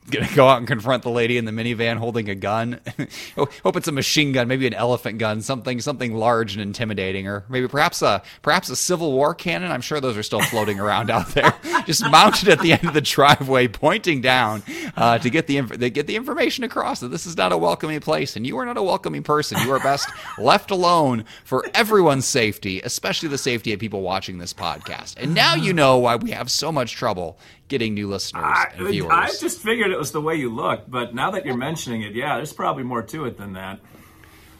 Gonna 0.09 0.27
go 0.35 0.47
out 0.47 0.57
and 0.57 0.67
confront 0.67 1.03
the 1.03 1.09
lady 1.09 1.37
in 1.37 1.45
the 1.45 1.51
minivan 1.51 1.97
holding 1.97 2.29
a 2.29 2.35
gun. 2.35 2.79
Hope 3.35 3.75
it's 3.75 3.87
a 3.87 3.91
machine 3.91 4.31
gun, 4.31 4.47
maybe 4.47 4.65
an 4.67 4.73
elephant 4.73 5.19
gun, 5.19 5.41
something 5.41 5.79
something 5.81 6.15
large 6.15 6.53
and 6.53 6.61
intimidating, 6.61 7.27
or 7.27 7.45
maybe 7.49 7.67
perhaps 7.67 8.01
a 8.01 8.21
perhaps 8.41 8.69
a 8.69 8.75
Civil 8.75 9.11
War 9.11 9.35
cannon. 9.35 9.71
I'm 9.71 9.81
sure 9.81 9.99
those 9.99 10.17
are 10.17 10.23
still 10.23 10.41
floating 10.41 10.79
around 10.79 11.09
out 11.09 11.29
there, 11.29 11.53
just 11.85 12.09
mounted 12.09 12.49
at 12.49 12.59
the 12.59 12.73
end 12.73 12.85
of 12.85 12.93
the 12.93 13.01
driveway, 13.01 13.67
pointing 13.67 14.21
down 14.21 14.63
uh, 14.95 15.17
to 15.19 15.29
get 15.29 15.47
the 15.47 15.57
inf- 15.57 15.77
to 15.77 15.89
get 15.89 16.07
the 16.07 16.15
information 16.15 16.63
across 16.63 16.99
that 17.01 17.09
this 17.09 17.25
is 17.25 17.37
not 17.37 17.51
a 17.51 17.57
welcoming 17.57 17.99
place, 17.99 18.35
and 18.35 18.45
you 18.47 18.57
are 18.57 18.65
not 18.65 18.77
a 18.77 18.83
welcoming 18.83 19.23
person. 19.23 19.59
You 19.61 19.71
are 19.73 19.79
best 19.79 20.09
left 20.37 20.71
alone 20.71 21.25
for 21.43 21.65
everyone's 21.73 22.25
safety, 22.25 22.81
especially 22.81 23.29
the 23.29 23.37
safety 23.37 23.73
of 23.73 23.79
people 23.79 24.01
watching 24.01 24.37
this 24.37 24.53
podcast. 24.53 25.15
And 25.17 25.33
now 25.33 25.55
you 25.55 25.73
know 25.73 25.97
why 25.97 26.15
we 26.15 26.31
have 26.31 26.49
so 26.49 26.71
much 26.71 26.93
trouble 26.93 27.37
getting 27.69 27.93
new 27.93 28.09
listeners 28.09 28.43
and 28.73 28.87
I, 28.87 28.91
viewers. 28.91 29.11
I 29.13 29.27
just 29.39 29.61
figured 29.61 29.91
it 29.91 29.97
was 29.97 30.11
the 30.11 30.21
way 30.21 30.35
you 30.35 30.53
looked, 30.53 30.91
but 30.91 31.15
now 31.15 31.31
that 31.31 31.45
you're 31.45 31.55
mentioning 31.55 32.01
it, 32.01 32.13
yeah, 32.13 32.35
there's 32.35 32.53
probably 32.53 32.83
more 32.83 33.03
to 33.03 33.25
it 33.25 33.37
than 33.37 33.53
that. 33.53 33.79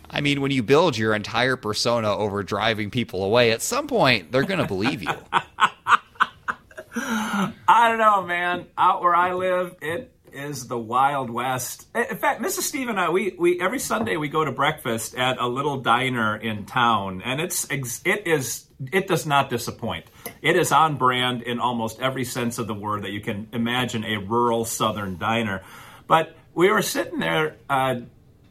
I 0.09 0.21
mean, 0.21 0.41
when 0.41 0.51
you 0.51 0.63
build 0.63 0.97
your 0.97 1.13
entire 1.13 1.55
persona 1.55 2.15
over 2.15 2.41
driving 2.41 2.89
people 2.89 3.23
away, 3.23 3.51
at 3.51 3.61
some 3.61 3.87
point 3.87 4.31
they're 4.31 4.43
going 4.43 4.59
to 4.59 4.67
believe 4.67 5.03
you. 5.03 5.11
I 6.95 7.89
don't 7.89 7.99
know, 7.99 8.23
man. 8.23 8.65
Out 8.77 9.01
where 9.01 9.15
I 9.15 9.33
live, 9.33 9.75
it 9.81 10.11
is 10.31 10.67
the 10.67 10.77
Wild 10.77 11.29
West. 11.29 11.87
In 11.93 12.17
fact, 12.17 12.41
Mrs. 12.41 12.61
Steve 12.61 12.89
and 12.89 12.99
I, 12.99 13.09
we, 13.09 13.35
we 13.37 13.61
every 13.61 13.79
Sunday 13.79 14.17
we 14.17 14.29
go 14.29 14.43
to 14.43 14.51
breakfast 14.51 15.15
at 15.15 15.39
a 15.39 15.47
little 15.47 15.81
diner 15.81 16.35
in 16.35 16.65
town, 16.65 17.21
and 17.23 17.39
it's 17.39 17.67
it 17.69 18.27
is 18.27 18.65
it 18.91 19.07
does 19.07 19.25
not 19.25 19.49
disappoint. 19.49 20.05
It 20.41 20.55
is 20.55 20.71
on 20.71 20.97
brand 20.97 21.41
in 21.41 21.59
almost 21.59 21.99
every 21.99 22.25
sense 22.25 22.57
of 22.59 22.67
the 22.67 22.73
word 22.73 23.03
that 23.03 23.11
you 23.11 23.21
can 23.21 23.47
imagine 23.51 24.03
a 24.05 24.17
rural 24.17 24.65
Southern 24.65 25.17
diner. 25.17 25.63
But 26.07 26.35
we 26.53 26.69
were 26.69 26.81
sitting 26.81 27.19
there 27.19 27.57
uh, 27.69 28.01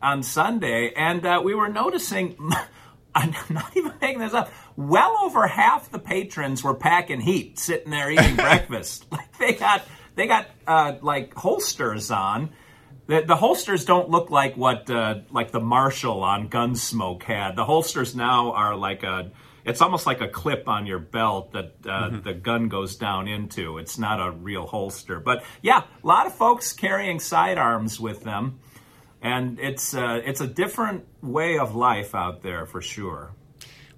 on 0.03 0.23
Sunday, 0.23 0.93
and 0.95 1.25
uh, 1.25 1.41
we 1.43 1.55
were 1.55 1.69
noticing. 1.69 2.37
I'm 3.15 3.35
not 3.51 3.77
even 3.77 3.95
making 4.01 4.21
this 4.21 4.35
up. 4.35 4.53
Well 4.77 5.19
over 5.23 5.47
half 5.49 5.91
the 5.91 5.99
patrons 5.99 6.63
were 6.63 6.75
packing 6.75 7.21
heat, 7.21 7.59
sitting 7.59 7.91
there 7.91 8.11
eating 8.11 8.37
breakfast. 8.37 9.07
Like 9.13 9.39
they 9.39 9.55
got 9.55 9.83
they 10.15 10.27
got 10.27 10.47
uh, 10.67 10.95
like 11.01 11.35
holsters 11.35 12.11
on. 12.11 12.51
The, 13.07 13.23
the 13.23 13.37
holsters 13.37 13.85
don't 13.85 14.11
look 14.11 14.31
like 14.31 14.57
what 14.57 14.91
uh, 14.91 15.21
like 15.31 15.51
the 15.51 15.61
Marshall 15.61 16.23
on 16.23 16.49
Gunsmoke 16.49 17.23
had. 17.23 17.57
The 17.57 17.65
holsters 17.65 18.15
now 18.15 18.53
are 18.53 18.77
like 18.77 19.03
a. 19.03 19.31
It's 19.65 19.81
almost 19.81 20.07
like 20.07 20.21
a 20.21 20.29
clip 20.29 20.69
on 20.69 20.87
your 20.87 20.99
belt 20.99 21.53
that 21.53 21.75
uh, 21.87 22.21
the 22.23 22.33
gun 22.33 22.69
goes 22.69 22.97
down 22.97 23.29
into. 23.29 23.79
It's 23.79 23.99
not 23.99 24.21
a 24.21 24.31
real 24.31 24.67
holster, 24.67 25.21
but 25.21 25.45
yeah, 25.63 25.83
a 26.03 26.07
lot 26.07 26.27
of 26.27 26.35
folks 26.35 26.73
carrying 26.73 27.21
sidearms 27.21 28.01
with 28.01 28.23
them, 28.23 28.61
and 29.21 29.59
it's 29.61 29.95
uh, 29.95 30.21
it's 30.25 30.41
a 30.41 30.47
different 30.47 31.07
way 31.23 31.59
of 31.59 31.75
life 31.75 32.15
out 32.15 32.43
there 32.43 32.67
for 32.67 32.81
sure. 32.81 33.33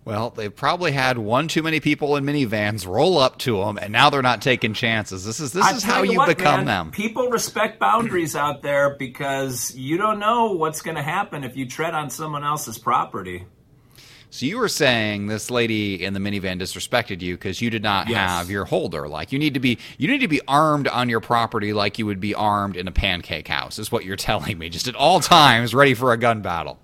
Well, 0.04 0.30
they've 0.30 0.54
probably 0.54 0.92
had 0.92 1.18
one 1.18 1.46
too 1.46 1.62
many 1.62 1.78
people 1.78 2.16
in 2.16 2.24
minivans 2.24 2.86
roll 2.86 3.18
up 3.18 3.38
to 3.40 3.58
them, 3.58 3.78
and 3.78 3.92
now 3.92 4.08
they're 4.08 4.22
not 4.22 4.40
taking 4.40 4.72
chances. 4.72 5.24
This 5.24 5.40
is 5.40 5.52
this 5.52 5.64
I 5.64 5.76
is 5.76 5.84
how 5.84 6.02
you 6.02 6.18
what, 6.18 6.26
become 6.26 6.64
man, 6.64 6.66
them. 6.66 6.90
People 6.90 7.28
respect 7.28 7.78
boundaries 7.78 8.34
out 8.34 8.62
there 8.62 8.96
because 8.96 9.74
you 9.76 9.98
don't 9.98 10.18
know 10.18 10.52
what's 10.52 10.80
going 10.80 10.96
to 10.96 11.02
happen 11.02 11.44
if 11.44 11.56
you 11.56 11.66
tread 11.66 11.94
on 11.94 12.08
someone 12.08 12.44
else's 12.44 12.78
property. 12.78 13.44
So 14.32 14.46
you 14.46 14.58
were 14.58 14.68
saying 14.68 15.26
this 15.26 15.50
lady 15.50 16.04
in 16.04 16.14
the 16.14 16.20
minivan 16.20 16.60
disrespected 16.60 17.20
you 17.20 17.34
because 17.34 17.60
you 17.60 17.68
did 17.68 17.82
not 17.82 18.08
Yes. 18.08 18.16
have 18.30 18.50
your 18.50 18.64
holder. 18.64 19.08
Like 19.08 19.32
you 19.32 19.38
need 19.40 19.54
to 19.54 19.60
be 19.60 19.78
you 19.98 20.06
need 20.08 20.20
to 20.20 20.28
be 20.28 20.40
armed 20.46 20.86
on 20.88 21.08
your 21.08 21.20
property 21.20 21.72
like 21.72 21.98
you 21.98 22.06
would 22.06 22.20
be 22.20 22.34
armed 22.34 22.76
in 22.76 22.86
a 22.86 22.92
pancake 22.92 23.48
house. 23.48 23.78
Is 23.78 23.90
what 23.90 24.04
you're 24.04 24.16
telling 24.30 24.56
me. 24.58 24.68
Just 24.68 24.86
at 24.88 24.94
all 24.94 25.18
times, 25.20 25.74
ready 25.74 25.94
for 25.94 26.12
a 26.12 26.16
gun 26.16 26.42
battle. 26.42 26.78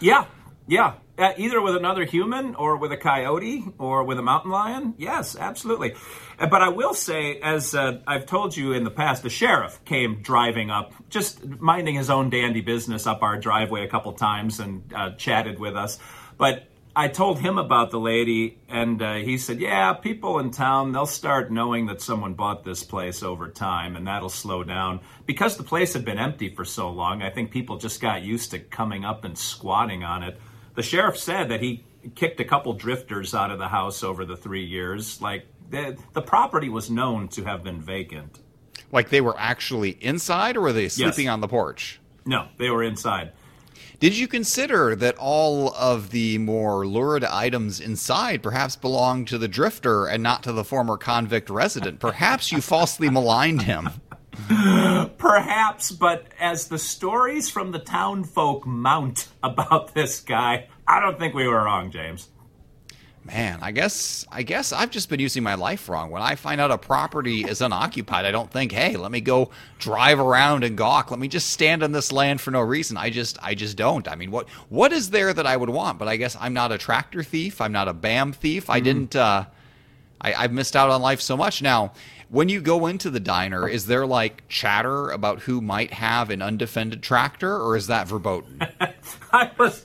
Yeah, 0.00 0.26
yeah. 0.68 0.94
Uh, 1.20 1.34
either 1.36 1.60
with 1.60 1.76
another 1.76 2.04
human 2.06 2.54
or 2.54 2.78
with 2.78 2.90
a 2.92 2.96
coyote 2.96 3.62
or 3.78 4.04
with 4.04 4.18
a 4.18 4.22
mountain 4.22 4.50
lion. 4.50 4.94
Yes, 4.96 5.36
absolutely. 5.36 5.92
Uh, 6.38 6.46
But 6.46 6.62
I 6.62 6.70
will 6.70 6.94
say, 6.94 7.38
as 7.40 7.74
uh, 7.74 8.00
I've 8.06 8.24
told 8.24 8.56
you 8.56 8.72
in 8.72 8.84
the 8.84 8.90
past, 8.90 9.22
the 9.22 9.28
sheriff 9.28 9.84
came 9.84 10.22
driving 10.22 10.70
up, 10.70 10.94
just 11.10 11.44
minding 11.60 11.94
his 11.94 12.08
own 12.08 12.30
dandy 12.30 12.62
business 12.62 13.06
up 13.06 13.22
our 13.22 13.36
driveway 13.36 13.84
a 13.84 13.88
couple 13.88 14.14
times 14.14 14.60
and 14.60 14.82
uh, 14.94 15.10
chatted 15.10 15.58
with 15.58 15.76
us. 15.76 15.98
But 16.38 16.64
I 16.96 17.08
told 17.08 17.38
him 17.38 17.58
about 17.58 17.90
the 17.90 18.00
lady, 18.00 18.58
and 18.70 19.02
uh, 19.02 19.14
he 19.16 19.36
said, 19.36 19.60
"Yeah, 19.60 19.92
people 19.92 20.38
in 20.38 20.50
town 20.50 20.92
they'll 20.92 21.04
start 21.04 21.52
knowing 21.52 21.86
that 21.86 22.00
someone 22.00 22.32
bought 22.32 22.64
this 22.64 22.82
place 22.82 23.22
over 23.22 23.48
time, 23.50 23.94
and 23.94 24.06
that'll 24.06 24.30
slow 24.30 24.64
down 24.64 25.00
because 25.26 25.58
the 25.58 25.64
place 25.64 25.92
had 25.92 26.04
been 26.06 26.18
empty 26.18 26.48
for 26.48 26.64
so 26.64 26.88
long. 26.90 27.20
I 27.20 27.28
think 27.28 27.50
people 27.50 27.76
just 27.76 28.00
got 28.00 28.22
used 28.22 28.52
to 28.52 28.58
coming 28.58 29.04
up 29.04 29.24
and 29.26 29.36
squatting 29.36 30.02
on 30.02 30.22
it." 30.22 30.40
The 30.80 30.86
sheriff 30.86 31.18
said 31.18 31.50
that 31.50 31.60
he 31.60 31.84
kicked 32.14 32.40
a 32.40 32.44
couple 32.46 32.72
drifters 32.72 33.34
out 33.34 33.50
of 33.50 33.58
the 33.58 33.68
house 33.68 34.02
over 34.02 34.24
the 34.24 34.34
three 34.34 34.64
years. 34.64 35.20
Like 35.20 35.46
the 35.68 35.98
the 36.14 36.22
property 36.22 36.70
was 36.70 36.90
known 36.90 37.28
to 37.28 37.44
have 37.44 37.62
been 37.62 37.82
vacant. 37.82 38.38
Like 38.90 39.10
they 39.10 39.20
were 39.20 39.38
actually 39.38 39.98
inside, 40.00 40.56
or 40.56 40.62
were 40.62 40.72
they 40.72 40.88
sleeping 40.88 41.28
on 41.28 41.42
the 41.42 41.48
porch? 41.48 42.00
No, 42.24 42.48
they 42.56 42.70
were 42.70 42.82
inside. 42.82 43.32
Did 43.98 44.16
you 44.16 44.26
consider 44.26 44.96
that 44.96 45.16
all 45.18 45.74
of 45.74 46.12
the 46.12 46.38
more 46.38 46.86
lurid 46.86 47.24
items 47.24 47.78
inside 47.78 48.42
perhaps 48.42 48.74
belonged 48.74 49.28
to 49.28 49.36
the 49.36 49.48
drifter 49.48 50.06
and 50.06 50.22
not 50.22 50.42
to 50.44 50.52
the 50.52 50.64
former 50.64 50.96
convict 50.96 51.50
resident? 51.50 52.00
Perhaps 52.00 52.52
you 52.52 52.62
falsely 52.62 53.10
maligned 53.10 53.60
him. 53.60 53.90
Perhaps, 55.18 55.90
but 55.92 56.26
as 56.38 56.68
the 56.68 56.78
stories 56.78 57.48
from 57.48 57.72
the 57.72 57.78
town 57.78 58.24
folk 58.24 58.66
mount 58.66 59.28
about 59.42 59.94
this 59.94 60.20
guy, 60.20 60.68
I 60.86 61.00
don't 61.00 61.18
think 61.18 61.34
we 61.34 61.46
were 61.46 61.64
wrong, 61.64 61.90
James. 61.90 62.28
Man, 63.22 63.58
I 63.60 63.70
guess 63.70 64.24
I 64.32 64.42
guess 64.42 64.72
I've 64.72 64.90
just 64.90 65.10
been 65.10 65.20
using 65.20 65.42
my 65.42 65.54
life 65.54 65.90
wrong. 65.90 66.10
When 66.10 66.22
I 66.22 66.36
find 66.36 66.58
out 66.58 66.70
a 66.70 66.78
property 66.78 67.42
is 67.44 67.60
unoccupied, 67.60 68.24
I 68.24 68.30
don't 68.30 68.50
think, 68.50 68.72
"Hey, 68.72 68.96
let 68.96 69.10
me 69.10 69.20
go 69.20 69.50
drive 69.78 70.18
around 70.18 70.64
and 70.64 70.76
gawk. 70.76 71.10
Let 71.10 71.20
me 71.20 71.28
just 71.28 71.50
stand 71.50 71.82
on 71.82 71.92
this 71.92 72.12
land 72.12 72.40
for 72.40 72.50
no 72.50 72.60
reason." 72.60 72.96
I 72.96 73.10
just 73.10 73.38
I 73.42 73.54
just 73.54 73.76
don't. 73.76 74.08
I 74.08 74.14
mean, 74.14 74.30
what 74.30 74.48
what 74.70 74.92
is 74.92 75.10
there 75.10 75.34
that 75.34 75.46
I 75.46 75.56
would 75.56 75.68
want? 75.68 75.98
But 75.98 76.08
I 76.08 76.16
guess 76.16 76.34
I'm 76.40 76.54
not 76.54 76.72
a 76.72 76.78
tractor 76.78 77.22
thief. 77.22 77.60
I'm 77.60 77.72
not 77.72 77.88
a 77.88 77.92
BAM 77.92 78.32
thief. 78.32 78.70
I 78.70 78.80
didn't 78.80 79.14
uh 79.14 79.44
I, 80.20 80.34
I've 80.34 80.52
missed 80.52 80.76
out 80.76 80.90
on 80.90 81.00
life 81.02 81.20
so 81.20 81.36
much. 81.36 81.62
Now, 81.62 81.92
when 82.30 82.48
you 82.48 82.60
go 82.60 82.86
into 82.86 83.10
the 83.10 83.20
diner, 83.20 83.68
is 83.68 83.86
there 83.86 84.06
like 84.06 84.46
chatter 84.48 85.10
about 85.10 85.40
who 85.40 85.60
might 85.60 85.92
have 85.92 86.30
an 86.30 86.42
undefended 86.42 87.02
tractor, 87.02 87.56
or 87.56 87.76
is 87.76 87.88
that 87.88 88.06
verboten? 88.06 88.60
I 89.32 89.50
was, 89.58 89.84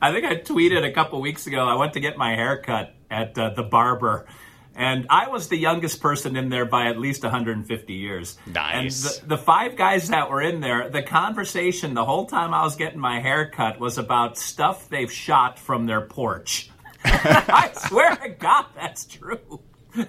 I 0.00 0.10
think 0.12 0.24
I 0.24 0.36
tweeted 0.36 0.84
a 0.84 0.92
couple 0.92 1.20
weeks 1.20 1.46
ago. 1.46 1.66
I 1.66 1.74
went 1.74 1.92
to 1.92 2.00
get 2.00 2.16
my 2.16 2.34
hair 2.34 2.62
cut 2.62 2.94
at 3.10 3.36
uh, 3.38 3.50
the 3.50 3.62
barber, 3.62 4.26
and 4.74 5.06
I 5.10 5.28
was 5.28 5.48
the 5.48 5.58
youngest 5.58 6.00
person 6.00 6.34
in 6.36 6.48
there 6.48 6.64
by 6.64 6.86
at 6.86 6.98
least 6.98 7.22
150 7.22 7.92
years. 7.92 8.38
Nice. 8.46 9.20
And 9.22 9.28
the, 9.30 9.36
the 9.36 9.38
five 9.38 9.76
guys 9.76 10.08
that 10.08 10.30
were 10.30 10.40
in 10.40 10.60
there, 10.60 10.88
the 10.88 11.02
conversation 11.02 11.92
the 11.92 12.04
whole 12.04 12.26
time 12.26 12.54
I 12.54 12.62
was 12.62 12.76
getting 12.76 13.00
my 13.00 13.20
hair 13.20 13.50
cut 13.50 13.78
was 13.78 13.98
about 13.98 14.38
stuff 14.38 14.88
they've 14.88 15.12
shot 15.12 15.58
from 15.58 15.84
their 15.84 16.00
porch. 16.00 16.70
I 17.48 17.70
swear 17.88 18.16
to 18.16 18.28
God, 18.30 18.66
that's 18.74 19.06
true. 19.06 19.60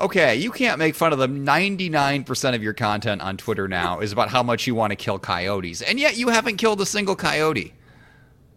Okay, 0.00 0.36
you 0.36 0.50
can't 0.50 0.78
make 0.78 0.94
fun 0.94 1.12
of 1.12 1.18
them. 1.18 1.44
99% 1.44 2.54
of 2.54 2.62
your 2.62 2.72
content 2.72 3.20
on 3.20 3.36
Twitter 3.36 3.68
now 3.68 4.00
is 4.00 4.12
about 4.12 4.30
how 4.30 4.42
much 4.42 4.66
you 4.66 4.74
want 4.74 4.92
to 4.92 4.96
kill 4.96 5.18
coyotes, 5.18 5.82
and 5.82 6.00
yet 6.00 6.16
you 6.16 6.30
haven't 6.30 6.56
killed 6.56 6.80
a 6.80 6.86
single 6.86 7.14
coyote. 7.14 7.74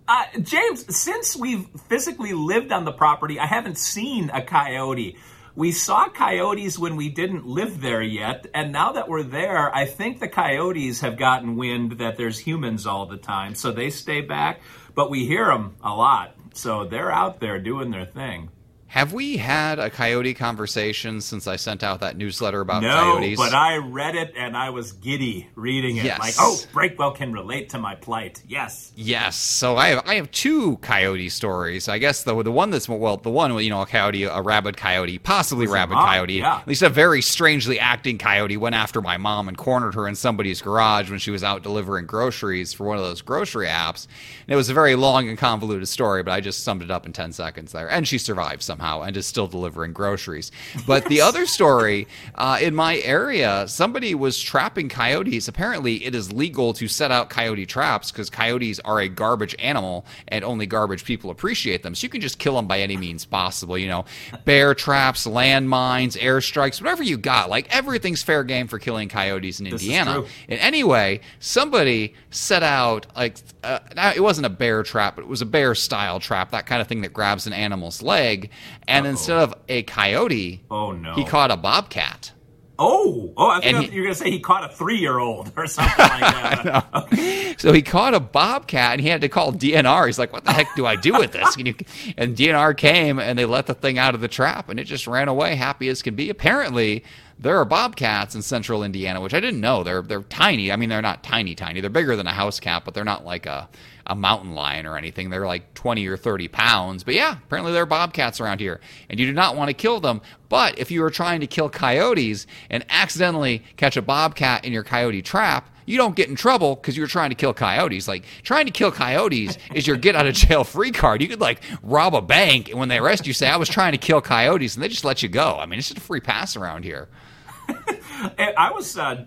Uh, 0.08 0.24
James, 0.42 0.96
since 0.96 1.36
we've 1.36 1.68
physically 1.90 2.32
lived 2.32 2.72
on 2.72 2.86
the 2.86 2.94
property, 2.94 3.40
I 3.40 3.46
haven't 3.46 3.78
seen 3.78 4.30
a 4.30 4.42
coyote. 4.42 5.18
We 5.54 5.74
saw 5.74 6.08
coyotes 6.08 6.80
when 6.80 6.96
we 6.96 7.10
didn't 7.10 7.46
live 7.46 7.82
there 7.82 8.02
yet, 8.02 8.48
and 8.54 8.72
now 8.72 8.94
that 8.94 9.10
we're 9.10 9.24
there, 9.24 9.74
I 9.76 9.86
think 9.86 10.22
the 10.22 10.30
coyotes 10.30 11.02
have 11.02 11.18
gotten 11.18 11.58
wind 11.58 12.00
that 12.00 12.16
there's 12.16 12.40
humans 12.40 12.88
all 12.88 13.06
the 13.06 13.18
time, 13.18 13.54
so 13.56 13.74
they 13.74 13.90
stay 13.90 14.22
back, 14.22 14.62
but 14.96 15.10
we 15.10 15.26
hear 15.26 15.48
them 15.48 15.76
a 15.84 15.94
lot. 15.94 16.38
So 16.54 16.86
they're 16.86 17.12
out 17.12 17.40
there 17.40 17.60
doing 17.60 17.92
their 17.92 18.06
thing. 18.06 18.50
Have 18.94 19.12
we 19.12 19.38
had 19.38 19.80
a 19.80 19.90
coyote 19.90 20.36
conversation 20.36 21.20
since 21.20 21.48
I 21.48 21.56
sent 21.56 21.82
out 21.82 22.02
that 22.02 22.16
newsletter 22.16 22.62
about 22.62 22.84
No, 22.84 22.90
coyotes? 22.90 23.40
but 23.40 23.52
I 23.52 23.78
read 23.78 24.14
it 24.14 24.36
and 24.38 24.56
I 24.56 24.70
was 24.70 24.92
giddy 24.92 25.50
reading 25.56 25.98
it. 25.98 26.06
Yes. 26.06 26.20
Like, 26.20 26.36
oh, 26.38 26.60
Breakwell 26.72 27.16
can 27.16 27.34
relate 27.34 27.70
to 27.70 27.80
my 27.80 27.96
plight. 27.96 28.44
Yes. 28.48 28.92
Yes, 28.96 29.36
so 29.36 29.78
I 29.78 29.88
have 29.88 30.04
I 30.08 30.14
have 30.14 30.30
two 30.30 30.78
coyote 30.78 31.30
stories. 31.30 31.90
I 31.90 31.98
guess 31.98 32.22
the 32.22 32.40
the 32.44 32.52
one 32.52 32.70
that's 32.70 32.88
well 32.88 33.18
the 33.18 33.32
one 33.32 33.58
you 33.64 33.72
know 33.72 33.82
a 33.82 33.88
coyote 33.88 34.26
a 34.26 34.42
rabid 34.44 34.78
coyote 34.78 35.18
possibly 35.18 35.66
rabid 35.66 35.96
mom, 35.96 36.06
coyote 36.06 36.34
yeah. 36.34 36.58
at 36.58 36.68
least 36.68 36.84
a 36.84 36.90
very 36.90 37.24
strangely 37.24 37.80
acting 37.80 38.20
coyote 38.20 38.58
went 38.58 38.76
after 38.76 39.02
my 39.02 39.18
mom 39.18 39.48
and 39.48 39.58
cornered 39.58 39.96
her 39.96 40.08
in 40.08 40.14
somebody's 40.14 40.62
garage 40.62 41.10
when 41.10 41.18
she 41.18 41.32
was 41.32 41.44
out 41.44 41.64
delivering 41.64 42.06
groceries 42.06 42.74
for 42.74 42.86
one 42.86 42.98
of 42.98 43.04
those 43.04 43.24
grocery 43.24 43.66
apps. 43.66 44.06
And 44.46 44.54
it 44.54 44.56
was 44.56 44.70
a 44.70 44.74
very 44.76 44.94
long 44.94 45.28
and 45.30 45.38
convoluted 45.40 45.88
story, 45.88 46.22
but 46.22 46.32
I 46.32 46.42
just 46.42 46.64
summed 46.64 46.84
it 46.84 46.92
up 46.92 47.08
in 47.08 47.12
ten 47.12 47.32
seconds 47.32 47.72
there. 47.72 47.90
And 47.90 48.08
she 48.08 48.20
survived 48.20 48.62
somehow 48.62 48.83
and 48.84 49.16
is 49.18 49.26
still 49.26 49.48
delivering 49.48 49.94
groceries. 49.94 50.52
But 50.86 51.06
the 51.06 51.22
other 51.22 51.46
story 51.46 52.08
uh, 52.36 52.60
in 52.62 52.76
my 52.76 52.98
area, 53.00 53.68
somebody 53.68 54.16
was 54.16 54.40
trapping 54.40 54.90
coyotes. 54.90 55.48
Apparently, 55.48 56.06
it 56.06 56.14
is 56.16 56.32
legal 56.32 56.74
to 56.74 56.88
set 56.88 57.12
out 57.12 57.30
coyote 57.30 57.66
traps 57.66 58.12
because 58.12 58.30
coyotes 58.30 58.80
are 58.82 59.00
a 59.00 59.08
garbage 59.08 59.56
animal 59.60 60.06
and 60.28 60.44
only 60.44 60.66
garbage 60.66 61.06
people 61.06 61.30
appreciate 61.30 61.84
them. 61.84 61.96
So 61.96 62.06
you 62.06 62.10
can 62.10 62.22
just 62.22 62.40
kill 62.40 62.56
them 62.56 62.68
by 62.68 62.80
any 62.80 62.98
means 62.98 63.26
possible. 63.26 63.78
You 63.78 63.88
know, 63.88 64.06
bear 64.46 64.74
traps, 64.74 65.26
landmines, 65.26 66.18
airstrikes, 66.18 66.82
whatever 66.82 67.04
you 67.04 67.18
got. 67.18 67.50
Like 67.50 67.74
everything's 67.76 68.24
fair 68.24 68.44
game 68.44 68.68
for 68.68 68.80
killing 68.80 69.10
coyotes 69.10 69.60
in 69.60 69.68
Indiana. 69.68 70.12
And 70.50 70.60
anyway, 70.60 71.22
somebody 71.40 72.14
set 72.30 72.64
out 72.64 73.08
like 73.16 73.38
uh, 73.64 73.80
it 74.16 74.22
wasn't 74.22 74.46
a 74.46 74.50
bear 74.50 74.84
trap, 74.84 75.16
but 75.16 75.24
it 75.24 75.28
was 75.28 75.42
a 75.42 75.46
bear 75.46 75.76
style 75.76 76.20
trap, 76.20 76.52
that 76.52 76.66
kind 76.66 76.82
of 76.82 76.88
thing 76.88 77.02
that 77.02 77.14
grabs 77.14 77.48
an 77.48 77.54
animal's 77.54 78.02
leg. 78.02 78.50
And 78.88 79.06
instead 79.06 79.38
of 79.38 79.54
a 79.70 79.84
coyote, 79.84 80.64
Oh, 80.70 80.92
no. 80.92 81.14
he 81.16 81.24
caught 81.26 81.52
a 81.52 81.58
bobcat. 81.58 82.32
Oh, 82.80 83.32
oh, 83.38 83.50
I 83.50 83.62
think 83.62 83.78
he- 83.90 83.96
you're 83.96 84.04
going 84.06 84.16
to 84.16 84.20
say 84.20 84.32
he 84.32 84.40
caught 84.40 84.70
a 84.70 84.74
three 84.76 84.98
year 84.98 85.20
old 85.20 85.52
or 85.56 85.68
something 85.68 85.94
like 85.98 86.64
that. 86.64 86.88
Okay. 86.94 87.56
So 87.60 87.72
he 87.72 87.84
caught 87.84 88.16
a 88.16 88.20
bobcat 88.20 88.94
and 88.94 89.02
he 89.02 89.08
had 89.10 89.22
to 89.22 89.30
call 89.30 89.54
DNR. 89.54 90.08
He's 90.08 90.18
like, 90.18 90.34
"What 90.34 90.44
the 90.44 90.52
heck 90.52 90.76
do 90.76 90.88
I 90.88 90.96
do 90.96 91.14
with 91.14 91.34
this?" 91.34 91.56
Can 91.56 91.68
you, 91.68 91.76
and 92.18 92.36
DNR 92.36 92.76
came 92.76 93.20
and 93.20 93.38
they 93.38 93.46
let 93.46 93.68
the 93.68 93.76
thing 93.76 94.00
out 94.00 94.16
of 94.16 94.22
the 94.22 94.28
trap 94.28 94.70
and 94.70 94.80
it 94.80 94.86
just 94.86 95.06
ran 95.06 95.28
away, 95.28 95.54
happy 95.56 95.88
as 95.88 96.02
can 96.02 96.16
be. 96.16 96.32
Apparently, 96.32 97.04
there 97.38 97.58
are 97.60 97.64
bobcats 97.66 98.34
in 98.34 98.42
central 98.42 98.84
Indiana, 98.84 99.22
which 99.22 99.36
I 99.36 99.40
didn't 99.40 99.62
know. 99.62 99.84
They're 99.84 100.02
they're 100.02 100.24
tiny. 100.24 100.72
I 100.72 100.76
mean, 100.76 100.90
they're 100.90 101.02
not 101.04 101.24
tiny, 101.24 101.54
tiny. 101.54 101.80
They're 101.80 101.92
bigger 101.92 102.16
than 102.16 102.26
a 102.26 102.34
house 102.34 102.60
cat, 102.60 102.84
but 102.86 102.96
they're 102.96 103.04
not 103.06 103.24
like 103.24 103.46
a 103.46 103.70
a 104.06 104.16
mountain 104.16 104.54
lion 104.54 104.86
or 104.86 104.98
anything. 104.98 105.30
They're 105.30 105.48
like 105.48 105.74
20 105.74 106.06
or 106.08 106.18
30 106.18 106.48
pounds. 106.50 107.04
But 107.04 107.14
yeah, 107.14 107.38
apparently 107.44 107.72
there 107.72 107.84
are 107.84 107.88
bobcats 107.88 108.42
around 108.42 108.60
here. 108.60 108.82
And 109.10 109.20
you 109.20 109.26
do 109.26 109.34
not 109.34 109.56
want 109.56 109.70
to 109.70 109.74
kill 109.74 110.00
them. 110.00 110.22
But 110.50 110.78
if 110.78 110.92
you 110.92 111.04
are 111.04 111.10
trying 111.10 111.40
to 111.42 111.48
kill 111.48 111.70
coyotes 111.70 112.46
and 112.70 112.86
accidentally 112.90 113.64
catch 113.78 113.98
a 113.98 114.02
bobcat 114.02 114.66
in 114.66 114.74
your 114.74 114.84
coyote 114.84 115.22
trap, 115.22 115.70
you 115.86 115.98
don't 115.98 116.16
get 116.16 116.30
in 116.30 116.36
trouble 116.36 116.76
because 116.76 116.96
you're 116.96 117.08
trying 117.08 117.30
to 117.30 117.36
kill 117.36 117.54
coyotes. 117.54 118.08
Like 118.08 118.26
trying 118.44 118.66
to 118.66 118.72
kill 118.72 118.92
coyotes 118.92 119.58
is 119.74 119.88
your 119.88 119.98
get 119.98 120.16
out 120.16 120.28
of 120.28 120.34
jail 120.34 120.64
free 120.64 120.92
card. 120.92 121.22
You 121.22 121.28
could 121.28 121.42
like 121.42 121.62
rob 121.82 122.16
a 122.16 122.22
bank 122.22 122.70
and 122.70 122.80
when 122.80 122.90
they 122.90 123.00
arrest 123.00 123.28
you, 123.28 123.34
say 123.34 123.48
I 123.48 123.58
was 123.58 123.70
trying 123.70 123.94
to 123.94 123.98
kill 123.98 124.22
coyotes, 124.22 124.76
and 124.76 124.84
they 124.84 124.88
just 124.88 125.06
let 125.06 125.24
you 125.24 125.30
go. 125.30 125.58
I 125.58 125.66
mean, 125.66 125.80
it's 125.80 125.90
just 125.90 125.98
a 125.98 126.02
free 126.02 126.22
pass 126.22 126.56
around 126.56 126.84
here. 126.84 127.10
I 127.68 128.72
was 128.74 128.98
uh, 128.98 129.26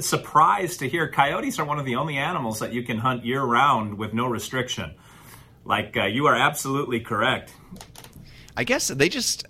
surprised 0.00 0.80
to 0.80 0.88
hear 0.88 1.08
coyotes 1.08 1.58
are 1.58 1.64
one 1.64 1.78
of 1.78 1.84
the 1.84 1.96
only 1.96 2.16
animals 2.16 2.58
that 2.60 2.72
you 2.72 2.82
can 2.82 2.98
hunt 2.98 3.24
year 3.24 3.42
round 3.42 3.98
with 3.98 4.14
no 4.14 4.26
restriction. 4.26 4.94
Like, 5.64 5.96
uh, 5.96 6.04
you 6.04 6.26
are 6.26 6.34
absolutely 6.34 7.00
correct. 7.00 7.52
I 8.56 8.64
guess 8.64 8.88
they 8.88 9.08
just 9.08 9.46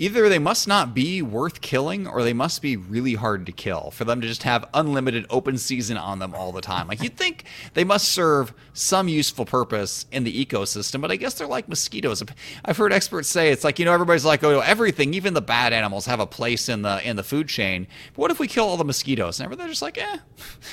either 0.00 0.30
they 0.30 0.38
must 0.38 0.66
not 0.66 0.94
be 0.94 1.20
worth 1.20 1.60
killing 1.60 2.06
or 2.06 2.22
they 2.22 2.32
must 2.32 2.62
be 2.62 2.74
really 2.74 3.12
hard 3.14 3.44
to 3.44 3.52
kill 3.52 3.90
for 3.90 4.06
them 4.06 4.18
to 4.18 4.26
just 4.26 4.44
have 4.44 4.66
unlimited 4.72 5.26
open 5.28 5.58
season 5.58 5.98
on 5.98 6.18
them 6.18 6.34
all 6.34 6.52
the 6.52 6.60
time. 6.62 6.88
Like 6.88 7.02
you'd 7.02 7.18
think 7.18 7.44
they 7.74 7.84
must 7.84 8.08
serve 8.08 8.54
some 8.72 9.08
useful 9.08 9.44
purpose 9.44 10.06
in 10.10 10.24
the 10.24 10.46
ecosystem, 10.46 11.02
but 11.02 11.10
I 11.10 11.16
guess 11.16 11.34
they're 11.34 11.46
like 11.46 11.68
mosquitoes. 11.68 12.24
I've 12.64 12.78
heard 12.78 12.94
experts 12.94 13.28
say 13.28 13.50
it's 13.50 13.62
like, 13.62 13.78
you 13.78 13.84
know, 13.84 13.92
everybody's 13.92 14.24
like, 14.24 14.42
oh, 14.42 14.60
everything, 14.60 15.12
even 15.12 15.34
the 15.34 15.42
bad 15.42 15.74
animals 15.74 16.06
have 16.06 16.18
a 16.18 16.26
place 16.26 16.70
in 16.70 16.80
the 16.80 17.06
in 17.06 17.16
the 17.16 17.22
food 17.22 17.48
chain. 17.48 17.86
But 18.14 18.18
what 18.22 18.30
if 18.30 18.40
we 18.40 18.48
kill 18.48 18.64
all 18.64 18.78
the 18.78 18.84
mosquitoes? 18.84 19.38
And 19.38 19.52
they're 19.52 19.68
just 19.68 19.82
like, 19.82 19.98
eh, 19.98 20.18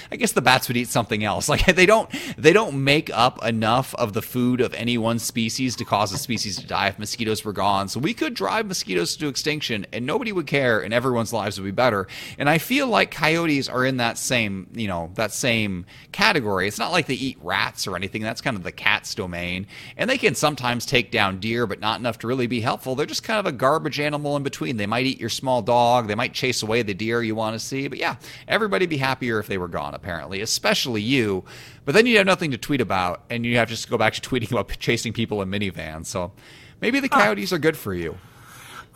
I 0.10 0.16
guess 0.16 0.32
the 0.32 0.42
bats 0.42 0.70
would 0.70 0.78
eat 0.78 0.88
something 0.88 1.24
else. 1.24 1.50
Like 1.58 1.66
they 1.76 1.88
don't 1.88 2.10
they 2.38 2.54
don't 2.54 2.84
make 2.84 3.10
up 3.12 3.44
enough 3.44 3.96
of 3.96 4.14
the 4.14 4.22
food 4.22 4.62
of 4.62 4.74
any 4.76 4.98
one 4.98 5.18
species 5.18 5.76
to 5.78 5.86
cause 5.86 6.14
a 6.14 6.18
species 6.18 6.58
to 6.58 6.68
die 6.68 6.90
if 6.90 7.00
mosquitoes 7.00 7.44
were 7.44 7.54
gone. 7.54 7.88
So 7.88 8.00
we 8.00 8.14
could 8.14 8.36
drive 8.36 8.68
mosquitoes 8.68 9.17
to 9.18 9.28
extinction 9.28 9.86
and 9.92 10.06
nobody 10.06 10.32
would 10.32 10.48
care 10.48 10.80
and 10.80 10.94
everyone's 10.94 11.34
lives 11.34 11.60
would 11.60 11.66
be 11.66 11.72
better. 11.72 12.08
And 12.38 12.50
I 12.50 12.58
feel 12.58 12.88
like 12.88 13.12
coyotes 13.12 13.70
are 13.70 13.86
in 13.86 13.98
that 13.98 14.18
same, 14.18 14.68
you 14.74 14.88
know, 14.88 15.12
that 15.16 15.32
same 15.32 15.86
category. 16.12 16.68
It's 16.68 16.80
not 16.80 16.92
like 16.92 17.08
they 17.08 17.16
eat 17.16 17.38
rats 17.42 17.88
or 17.88 17.96
anything. 17.96 18.22
That's 18.22 18.42
kind 18.42 18.58
of 18.58 18.64
the 18.64 18.72
cat's 18.72 19.16
domain. 19.16 19.68
And 19.98 20.10
they 20.10 20.18
can 20.18 20.36
sometimes 20.36 20.86
take 20.86 21.12
down 21.12 21.40
deer, 21.40 21.68
but 21.68 21.80
not 21.80 22.00
enough 22.00 22.20
to 22.20 22.28
really 22.28 22.48
be 22.48 22.62
helpful. 22.62 22.96
They're 22.96 23.06
just 23.06 23.24
kind 23.24 23.40
of 23.40 23.46
a 23.46 23.52
garbage 23.52 24.00
animal 24.00 24.36
in 24.36 24.44
between. 24.44 24.78
They 24.78 24.86
might 24.86 25.06
eat 25.06 25.20
your 25.20 25.30
small 25.30 25.62
dog. 25.62 26.08
They 26.08 26.16
might 26.16 26.34
chase 26.34 26.64
away 26.64 26.82
the 26.82 26.94
deer 26.94 27.22
you 27.24 27.36
want 27.36 27.54
to 27.54 27.60
see. 27.60 27.88
But 27.88 28.00
yeah, 28.00 28.16
everybody'd 28.48 28.90
be 28.90 28.98
happier 28.98 29.40
if 29.40 29.48
they 29.48 29.58
were 29.58 29.68
gone, 29.68 29.94
apparently, 29.94 30.42
especially 30.42 31.02
you. 31.02 31.44
But 31.86 31.96
then 31.96 32.06
you'd 32.06 32.18
have 32.18 32.26
nothing 32.26 32.52
to 32.52 32.58
tweet 32.58 32.82
about, 32.82 33.24
and 33.30 33.46
you 33.46 33.56
have 33.58 33.70
to 33.70 33.74
just 33.74 33.90
go 33.90 33.98
back 33.98 34.14
to 34.14 34.22
tweeting 34.22 34.52
about 34.52 34.70
chasing 34.80 35.14
people 35.14 35.42
in 35.42 35.50
minivans. 35.50 36.08
So 36.08 36.34
maybe 36.82 37.00
the 37.00 37.10
coyotes 37.10 37.54
are 37.54 37.58
good 37.60 37.78
for 37.78 37.94
you. 37.94 38.18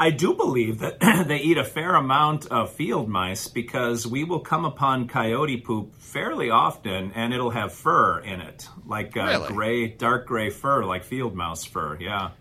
I 0.02 0.10
do 0.10 0.34
believe 0.34 0.80
that 0.80 1.00
they 1.28 1.38
eat 1.38 1.60
a 1.60 1.64
fair 1.64 1.94
amount 1.94 2.48
of 2.48 2.74
field 2.74 3.08
mice 3.08 3.48
because 3.48 4.08
we 4.08 4.24
will 4.24 4.40
come 4.40 4.66
upon 4.66 5.08
coyote 5.08 5.58
poop 5.58 5.94
fairly 5.94 6.50
often 6.50 7.12
and 7.12 7.32
it'll 7.36 7.52
have 7.52 7.72
fur 7.72 8.20
in 8.22 8.42
it, 8.42 8.68
like 8.88 9.16
uh, 9.16 9.26
Really? 9.26 9.48
gray, 9.50 9.88
dark 9.90 10.26
gray 10.26 10.50
fur, 10.50 10.84
like 10.86 11.04
field 11.04 11.36
mouse 11.36 11.66
fur. 11.66 12.00
Yeah. 12.02 12.32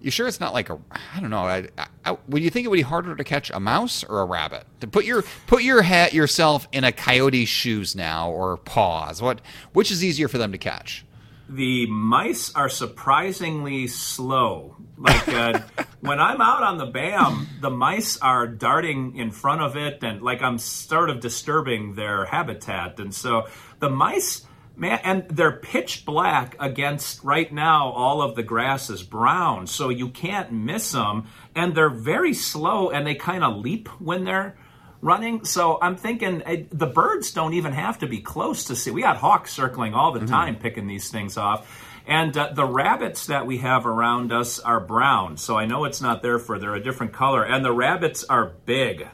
You 0.00 0.12
sure 0.12 0.28
it's 0.28 0.38
not 0.38 0.54
like 0.54 0.70
a? 0.70 0.78
I 0.92 1.18
don't 1.18 1.30
know. 1.30 1.42
I, 1.42 1.66
I, 2.04 2.16
would 2.28 2.40
you 2.40 2.50
think 2.50 2.66
it 2.66 2.68
would 2.68 2.76
be 2.76 2.82
harder 2.82 3.16
to 3.16 3.24
catch 3.24 3.50
a 3.50 3.58
mouse 3.58 4.04
or 4.04 4.20
a 4.20 4.24
rabbit? 4.24 4.64
To 4.82 4.86
put 4.86 5.04
your 5.04 5.24
put 5.48 5.64
your 5.64 5.82
hat 5.82 6.12
yourself 6.12 6.68
in 6.70 6.84
a 6.84 6.92
coyote's 6.92 7.48
shoes 7.48 7.96
now 7.96 8.30
or 8.30 8.58
paws. 8.58 9.20
What 9.20 9.40
which 9.72 9.90
is 9.90 10.04
easier 10.04 10.28
for 10.28 10.38
them 10.38 10.52
to 10.52 10.58
catch? 10.58 11.04
The 11.48 11.86
mice 11.86 12.54
are 12.54 12.68
surprisingly 12.68 13.86
slow. 13.86 14.76
Like 14.98 15.28
uh, 15.28 15.60
when 16.00 16.20
I'm 16.20 16.42
out 16.42 16.62
on 16.62 16.76
the 16.76 16.86
BAM, 16.86 17.48
the 17.60 17.70
mice 17.70 18.18
are 18.18 18.46
darting 18.46 19.16
in 19.16 19.30
front 19.30 19.62
of 19.62 19.76
it, 19.76 20.02
and 20.02 20.20
like 20.20 20.42
I'm 20.42 20.58
sort 20.58 21.08
of 21.08 21.20
disturbing 21.20 21.94
their 21.94 22.26
habitat. 22.26 23.00
And 23.00 23.14
so 23.14 23.46
the 23.78 23.88
mice, 23.88 24.46
man, 24.76 25.00
and 25.02 25.28
they're 25.28 25.56
pitch 25.56 26.04
black 26.04 26.54
against 26.60 27.24
right 27.24 27.50
now, 27.50 27.92
all 27.92 28.20
of 28.20 28.34
the 28.34 28.42
grass 28.42 28.90
is 28.90 29.02
brown, 29.02 29.66
so 29.66 29.88
you 29.88 30.10
can't 30.10 30.52
miss 30.52 30.92
them. 30.92 31.28
And 31.54 31.74
they're 31.74 31.88
very 31.88 32.34
slow, 32.34 32.90
and 32.90 33.06
they 33.06 33.14
kind 33.14 33.42
of 33.42 33.56
leap 33.56 33.88
when 34.00 34.24
they're 34.24 34.58
running. 35.00 35.44
So 35.44 35.78
I'm 35.80 35.96
thinking 35.96 36.42
eh, 36.44 36.64
the 36.70 36.86
birds 36.86 37.32
don't 37.32 37.54
even 37.54 37.72
have 37.72 37.98
to 38.00 38.06
be 38.06 38.20
close 38.20 38.64
to 38.64 38.76
see. 38.76 38.90
We 38.90 39.02
got 39.02 39.16
hawks 39.16 39.52
circling 39.52 39.94
all 39.94 40.12
the 40.12 40.26
time, 40.26 40.56
picking 40.56 40.86
these 40.86 41.10
things 41.10 41.36
off. 41.36 41.84
And 42.06 42.36
uh, 42.36 42.52
the 42.54 42.64
rabbits 42.64 43.26
that 43.26 43.46
we 43.46 43.58
have 43.58 43.84
around 43.84 44.32
us 44.32 44.58
are 44.60 44.80
brown, 44.80 45.36
so 45.36 45.58
I 45.58 45.66
know 45.66 45.84
it's 45.84 46.00
not 46.00 46.22
their 46.22 46.38
fur. 46.38 46.58
They're 46.58 46.74
a 46.74 46.82
different 46.82 47.12
color, 47.12 47.44
and 47.44 47.62
the 47.62 47.72
rabbits 47.72 48.24
are 48.24 48.52
big. 48.64 49.06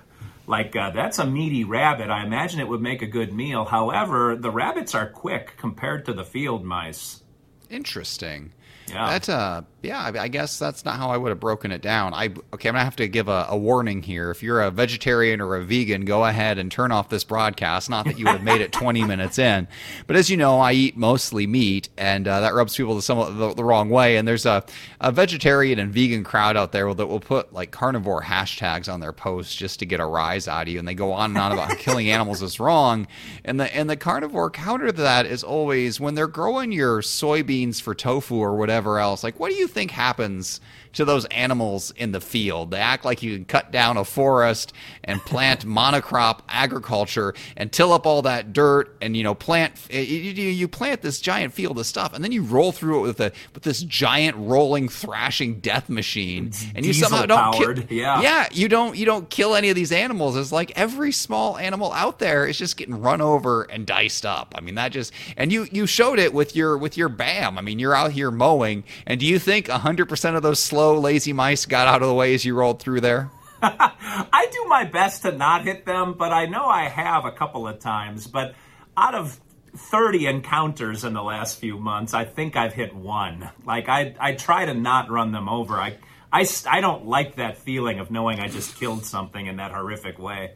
Like 0.46 0.76
uh, 0.76 0.90
that's 0.90 1.18
a 1.18 1.26
meaty 1.26 1.64
rabbit. 1.64 2.08
I 2.10 2.24
imagine 2.24 2.60
it 2.60 2.68
would 2.68 2.82
make 2.82 3.02
a 3.02 3.06
good 3.06 3.32
meal. 3.32 3.64
However, 3.64 4.36
the 4.36 4.50
rabbits 4.50 4.94
are 4.94 5.08
quick 5.08 5.56
compared 5.56 6.06
to 6.06 6.12
the 6.12 6.24
field 6.24 6.64
mice. 6.64 7.22
Interesting. 7.68 8.52
Yeah. 8.88 9.18
That 9.18 9.28
uh 9.28 9.62
yeah, 9.84 10.00
I, 10.00 10.24
I 10.24 10.28
guess 10.28 10.58
that's 10.58 10.84
not 10.84 10.96
how 10.96 11.10
I 11.10 11.16
would 11.16 11.30
have 11.30 11.40
broken 11.40 11.70
it 11.70 11.82
down. 11.82 12.14
I 12.14 12.26
okay, 12.52 12.68
I'm 12.68 12.74
gonna 12.74 12.84
have 12.84 12.96
to 12.96 13.08
give 13.08 13.28
a, 13.28 13.46
a 13.48 13.56
warning 13.56 14.02
here. 14.02 14.30
If 14.30 14.42
you're 14.42 14.62
a 14.62 14.70
vegetarian 14.70 15.40
or 15.40 15.56
a 15.56 15.64
vegan, 15.64 16.04
go 16.04 16.24
ahead 16.24 16.58
and 16.58 16.70
turn 16.70 16.92
off 16.92 17.08
this 17.08 17.24
broadcast. 17.24 17.90
Not 17.90 18.04
that 18.06 18.18
you 18.18 18.24
would 18.24 18.34
have 18.36 18.42
made 18.42 18.60
it 18.60 18.72
20 18.72 19.04
minutes 19.06 19.38
in, 19.38 19.68
but 20.06 20.16
as 20.16 20.30
you 20.30 20.36
know, 20.36 20.60
I 20.60 20.72
eat 20.72 20.96
mostly 20.96 21.46
meat, 21.46 21.88
and 21.96 22.26
uh, 22.26 22.40
that 22.40 22.54
rubs 22.54 22.76
people 22.76 22.98
the 22.98 23.14
the, 23.30 23.54
the 23.54 23.64
wrong 23.64 23.90
way. 23.90 24.16
And 24.16 24.26
there's 24.26 24.46
a, 24.46 24.64
a 25.00 25.12
vegetarian 25.12 25.78
and 25.78 25.92
vegan 25.92 26.24
crowd 26.24 26.56
out 26.56 26.72
there 26.72 26.92
that 26.92 27.06
will 27.06 27.20
put 27.20 27.52
like 27.52 27.70
carnivore 27.70 28.22
hashtags 28.22 28.92
on 28.92 29.00
their 29.00 29.12
posts 29.12 29.54
just 29.54 29.78
to 29.80 29.86
get 29.86 30.00
a 30.00 30.06
rise 30.06 30.48
out 30.48 30.62
of 30.62 30.68
you, 30.68 30.78
and 30.78 30.88
they 30.88 30.94
go 30.94 31.12
on 31.12 31.30
and 31.30 31.38
on 31.38 31.52
about 31.52 31.68
how 31.68 31.74
killing 31.76 32.10
animals 32.10 32.42
is 32.42 32.58
wrong. 32.60 33.06
And 33.44 33.60
the 33.60 33.74
and 33.74 33.88
the 33.88 33.96
carnivore 33.96 34.50
counter 34.50 34.86
to 34.86 34.92
that 34.92 35.26
is 35.26 35.44
always 35.44 36.00
when 36.00 36.14
they're 36.14 36.26
growing 36.26 36.72
your 36.72 37.02
soybeans 37.02 37.80
for 37.80 37.94
tofu 37.94 38.36
or 38.36 38.56
whatever 38.56 38.98
else. 38.98 39.22
Like, 39.22 39.38
what 39.40 39.50
do 39.50 39.56
you 39.56 39.68
think 39.74 39.90
happens 39.90 40.60
to 40.94 41.04
those 41.04 41.24
animals 41.26 41.92
in 41.92 42.12
the 42.12 42.20
field? 42.20 42.70
They 42.70 42.78
act 42.78 43.04
like 43.04 43.22
you 43.22 43.34
can 43.34 43.44
cut 43.44 43.70
down 43.70 43.96
a 43.96 44.04
forest 44.04 44.72
and 45.02 45.20
plant 45.20 45.66
monocrop 45.66 46.40
agriculture 46.48 47.34
and 47.56 47.72
till 47.72 47.92
up 47.92 48.06
all 48.06 48.22
that 48.22 48.52
dirt 48.52 48.96
and 49.00 49.16
you 49.16 49.22
know 49.22 49.34
plant 49.34 49.72
eh, 49.90 50.00
you, 50.00 50.32
you 50.32 50.68
plant 50.68 51.02
this 51.02 51.20
giant 51.20 51.52
field 51.52 51.78
of 51.78 51.86
stuff 51.86 52.12
and 52.14 52.22
then 52.22 52.32
you 52.32 52.42
roll 52.42 52.72
through 52.72 53.00
it 53.00 53.02
with 53.02 53.20
a 53.20 53.32
with 53.54 53.62
this 53.62 53.82
giant 53.82 54.36
rolling 54.36 54.88
thrashing 54.88 55.60
death 55.60 55.88
machine 55.88 56.52
and 56.74 56.84
you 56.84 56.92
somehow 56.92 57.26
don't 57.26 57.52
kill, 57.54 57.74
Diesel-powered, 57.74 57.90
yeah. 57.90 58.20
yeah 58.20 58.48
you 58.52 58.68
don't 58.68 58.96
you 58.96 59.04
don't 59.06 59.28
kill 59.30 59.54
any 59.54 59.68
of 59.70 59.76
these 59.76 59.92
animals 59.92 60.36
it's 60.36 60.52
like 60.52 60.72
every 60.76 61.12
small 61.12 61.58
animal 61.58 61.92
out 61.92 62.18
there 62.18 62.46
is 62.46 62.58
just 62.58 62.76
getting 62.76 63.00
run 63.00 63.20
over 63.20 63.62
and 63.62 63.86
diced 63.86 64.26
up 64.26 64.54
i 64.56 64.60
mean 64.60 64.74
that 64.74 64.92
just 64.92 65.12
and 65.36 65.52
you 65.52 65.66
you 65.70 65.86
showed 65.86 66.18
it 66.18 66.32
with 66.32 66.54
your 66.54 66.76
with 66.78 66.96
your 66.96 67.08
bam 67.08 67.58
i 67.58 67.60
mean 67.60 67.78
you're 67.78 67.94
out 67.94 68.12
here 68.12 68.30
mowing 68.30 68.84
and 69.06 69.20
do 69.20 69.26
you 69.26 69.38
think 69.38 69.66
100% 69.66 70.36
of 70.36 70.42
those 70.42 70.58
slow 70.58 70.83
lazy 70.92 71.32
mice 71.32 71.66
got 71.66 71.88
out 71.88 72.02
of 72.02 72.08
the 72.08 72.14
way 72.14 72.34
as 72.34 72.44
you 72.44 72.54
rolled 72.54 72.80
through 72.80 73.00
there 73.00 73.30
I 73.64 74.48
do 74.52 74.66
my 74.68 74.84
best 74.84 75.22
to 75.22 75.32
not 75.32 75.62
hit 75.62 75.86
them, 75.86 76.14
but 76.18 76.32
I 76.32 76.46
know 76.46 76.66
I 76.66 76.88
have 76.88 77.24
a 77.24 77.32
couple 77.32 77.66
of 77.66 77.78
times. 77.78 78.26
But 78.26 78.54
out 78.96 79.14
of 79.14 79.40
30 79.76 80.26
encounters 80.26 81.04
in 81.04 81.14
the 81.14 81.22
last 81.22 81.58
few 81.58 81.78
months, 81.78 82.12
I 82.12 82.24
think 82.24 82.56
I've 82.56 82.74
hit 82.74 82.94
one. 82.94 83.48
Like, 83.64 83.88
I, 83.88 84.14
I 84.20 84.32
try 84.32 84.66
to 84.66 84.74
not 84.74 85.10
run 85.10 85.32
them 85.32 85.48
over. 85.48 85.74
I, 85.74 85.96
I, 86.30 86.46
I 86.68 86.80
don't 86.80 87.06
like 87.06 87.36
that 87.36 87.56
feeling 87.56 88.00
of 88.00 88.10
knowing 88.10 88.38
I 88.40 88.48
just 88.48 88.76
killed 88.76 89.06
something 89.06 89.46
in 89.46 89.56
that 89.56 89.72
horrific 89.72 90.18
way. 90.18 90.52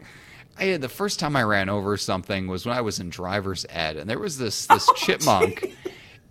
I 0.59 0.73
uh, 0.73 0.79
the 0.79 0.89
first 0.89 1.19
time 1.19 1.37
I 1.37 1.45
ran 1.45 1.69
over 1.69 1.97
something 1.97 2.47
was 2.47 2.67
when 2.67 2.77
I 2.77 2.81
was 2.81 2.99
in 2.99 3.11
driver's 3.11 3.65
ed, 3.71 3.97
and 3.97 4.11
there 4.11 4.19
was 4.19 4.39
this 4.39 4.67
this 4.67 4.87
oh, 4.91 4.95
chipmunk, 4.95 5.65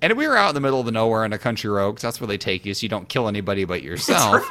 and 0.02 0.14
we 0.18 0.28
were 0.28 0.38
out 0.38 0.50
in 0.50 0.56
the 0.56 0.62
middle 0.62 0.80
of 0.80 0.86
the 0.86 0.92
nowhere 0.92 1.26
in 1.26 1.34
a 1.34 1.38
country 1.38 1.70
road 1.70 1.94
because 1.94 2.04
that's 2.04 2.22
where 2.22 2.28
they 2.28 2.38
take 2.38 2.66
you, 2.66 2.74
so 2.74 2.84
you 2.84 2.90
don't 2.90 3.10
kill 3.10 3.28
anybody 3.28 3.66
but 3.66 3.82
yourself. 3.82 4.44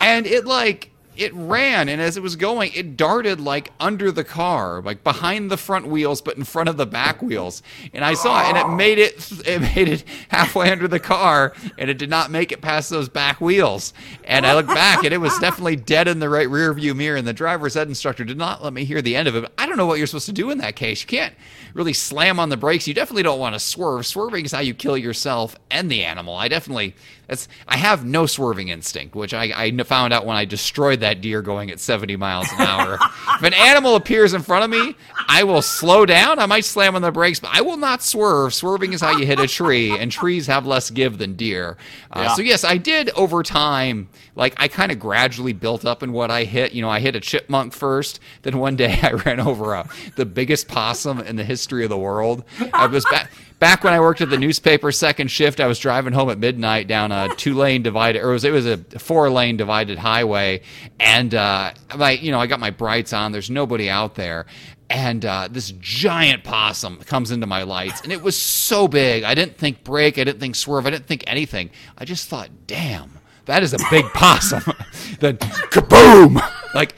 and 0.00 0.26
it 0.26 0.46
like 0.46 0.90
it 1.16 1.32
ran, 1.34 1.88
and 1.88 2.00
as 2.00 2.16
it 2.16 2.22
was 2.22 2.36
going, 2.36 2.72
it 2.74 2.96
darted 2.96 3.40
like 3.40 3.72
under 3.80 4.12
the 4.12 4.24
car, 4.24 4.82
like 4.82 5.02
behind 5.02 5.50
the 5.50 5.56
front 5.56 5.86
wheels, 5.86 6.20
but 6.20 6.36
in 6.36 6.44
front 6.44 6.68
of 6.68 6.76
the 6.76 6.86
back 6.86 7.22
wheels. 7.22 7.62
And 7.92 8.04
I 8.04 8.14
saw 8.14 8.40
it, 8.42 8.54
and 8.54 8.58
it 8.58 8.76
made 8.76 8.98
it 8.98 9.32
it 9.46 9.60
made 9.60 9.88
it 9.88 10.04
halfway 10.28 10.70
under 10.70 10.88
the 10.88 11.00
car, 11.00 11.54
and 11.78 11.90
it 11.90 11.98
did 11.98 12.10
not 12.10 12.30
make 12.30 12.52
it 12.52 12.60
past 12.60 12.90
those 12.90 13.08
back 13.08 13.40
wheels. 13.40 13.92
And 14.24 14.46
I 14.46 14.54
looked 14.54 14.68
back, 14.68 15.04
and 15.04 15.12
it 15.12 15.18
was 15.18 15.36
definitely 15.38 15.76
dead 15.76 16.08
in 16.08 16.18
the 16.18 16.28
right 16.28 16.48
rear 16.48 16.72
view 16.74 16.94
mirror. 16.94 17.16
And 17.16 17.26
the 17.26 17.32
driver's 17.32 17.76
ed 17.76 17.88
instructor 17.88 18.24
did 18.24 18.38
not 18.38 18.62
let 18.62 18.72
me 18.72 18.84
hear 18.84 19.02
the 19.02 19.16
end 19.16 19.28
of 19.28 19.36
it. 19.36 19.50
I 19.58 19.66
don't 19.66 19.76
know 19.76 19.86
what 19.86 19.98
you're 19.98 20.06
supposed 20.06 20.26
to 20.26 20.32
do 20.32 20.50
in 20.50 20.58
that 20.58 20.76
case. 20.76 21.02
You 21.02 21.08
can't 21.08 21.34
really 21.74 21.92
slam 21.92 22.38
on 22.38 22.48
the 22.48 22.56
brakes. 22.56 22.86
You 22.86 22.94
definitely 22.94 23.22
don't 23.22 23.38
want 23.38 23.54
to 23.54 23.60
swerve. 23.60 24.06
Swerving 24.06 24.44
is 24.44 24.52
how 24.52 24.60
you 24.60 24.74
kill 24.74 24.96
yourself 24.96 25.56
and 25.70 25.90
the 25.90 26.04
animal. 26.04 26.36
I 26.36 26.48
definitely 26.48 26.94
that's 27.28 27.48
I 27.66 27.76
have 27.76 28.04
no 28.04 28.26
swerving 28.26 28.68
instinct, 28.68 29.14
which 29.14 29.34
I, 29.34 29.52
I 29.54 29.76
found 29.82 30.12
out 30.12 30.26
when 30.26 30.36
I 30.36 30.44
destroyed 30.44 31.00
that 31.00 31.20
deer 31.20 31.42
going 31.42 31.70
at 31.70 31.80
70 31.80 32.16
miles 32.16 32.46
an 32.52 32.60
hour. 32.60 32.98
if 33.34 33.42
an 33.42 33.54
animal 33.54 33.96
appears 33.96 34.32
in 34.32 34.42
front 34.42 34.64
of 34.64 34.70
me, 34.70 34.94
I 35.28 35.42
will 35.42 35.62
slow 35.62 36.06
down. 36.06 36.38
I 36.38 36.46
might 36.46 36.64
slam 36.64 36.94
on 36.94 37.02
the 37.02 37.10
brakes, 37.10 37.40
but 37.40 37.50
I 37.52 37.62
will 37.62 37.76
not 37.76 38.02
swerve. 38.02 38.54
Swerving 38.54 38.92
is 38.92 39.00
how 39.00 39.16
you 39.16 39.26
hit 39.26 39.40
a 39.40 39.48
tree, 39.48 39.90
and 39.90 40.12
trees 40.12 40.46
have 40.46 40.66
less 40.66 40.90
give 40.90 41.18
than 41.18 41.34
deer. 41.34 41.76
Uh, 42.12 42.20
Yeah. 42.22 42.34
So 42.34 42.42
yes, 42.42 42.64
I 42.64 42.76
did 42.76 43.10
over 43.10 43.42
time. 43.42 44.08
Like 44.36 44.54
I 44.58 44.68
kind 44.68 44.92
of 44.92 44.98
gradually 44.98 45.52
built 45.52 45.84
up 45.84 46.02
in 46.02 46.12
what 46.12 46.30
I 46.30 46.44
hit. 46.44 46.72
You 46.72 46.82
know, 46.82 46.90
I 46.90 47.00
hit 47.00 47.16
a 47.16 47.20
chipmunk 47.20 47.72
first. 47.72 48.20
Then 48.42 48.58
one 48.58 48.76
day 48.76 48.98
I 49.02 49.12
ran 49.12 49.40
over 49.40 49.74
a, 49.74 49.88
the 50.14 50.26
biggest 50.26 50.68
possum 50.68 51.20
in 51.20 51.36
the 51.36 51.44
history 51.44 51.55
of 51.56 51.88
the 51.90 51.98
world. 51.98 52.44
I 52.72 52.86
was 52.86 53.04
back. 53.04 53.30
Back 53.58 53.84
when 53.84 53.94
I 53.94 54.00
worked 54.00 54.20
at 54.20 54.28
the 54.28 54.36
newspaper 54.36 54.92
second 54.92 55.28
shift, 55.30 55.60
I 55.60 55.66
was 55.66 55.78
driving 55.78 56.12
home 56.12 56.28
at 56.28 56.38
midnight 56.38 56.88
down 56.88 57.10
a 57.10 57.34
two 57.36 57.54
lane 57.54 57.82
divided, 57.82 58.20
or 58.20 58.30
it 58.30 58.32
was 58.34 58.44
it 58.44 58.52
was 58.52 58.66
a 58.66 58.76
four 58.98 59.30
lane 59.30 59.56
divided 59.56 59.96
highway, 59.96 60.60
and 61.00 61.34
uh, 61.34 61.72
my 61.96 62.10
you 62.10 62.30
know 62.32 62.38
I 62.38 62.46
got 62.46 62.60
my 62.60 62.70
brights 62.70 63.14
on. 63.14 63.32
There's 63.32 63.48
nobody 63.48 63.88
out 63.88 64.14
there, 64.14 64.44
and 64.90 65.24
uh, 65.24 65.48
this 65.50 65.72
giant 65.80 66.44
possum 66.44 66.98
comes 66.98 67.30
into 67.30 67.46
my 67.46 67.62
lights, 67.62 68.02
and 68.02 68.12
it 68.12 68.22
was 68.22 68.36
so 68.36 68.86
big. 68.88 69.24
I 69.24 69.34
didn't 69.34 69.56
think 69.56 69.82
brake, 69.82 70.18
I 70.18 70.24
didn't 70.24 70.40
think 70.40 70.54
swerve, 70.54 70.86
I 70.86 70.90
didn't 70.90 71.06
think 71.06 71.24
anything. 71.26 71.70
I 71.96 72.04
just 72.04 72.28
thought, 72.28 72.50
damn, 72.66 73.10
that 73.46 73.62
is 73.62 73.72
a 73.72 73.78
big 73.90 74.04
possum. 74.12 74.62
then 75.20 75.38
kaboom! 75.38 76.40
Like 76.74 76.94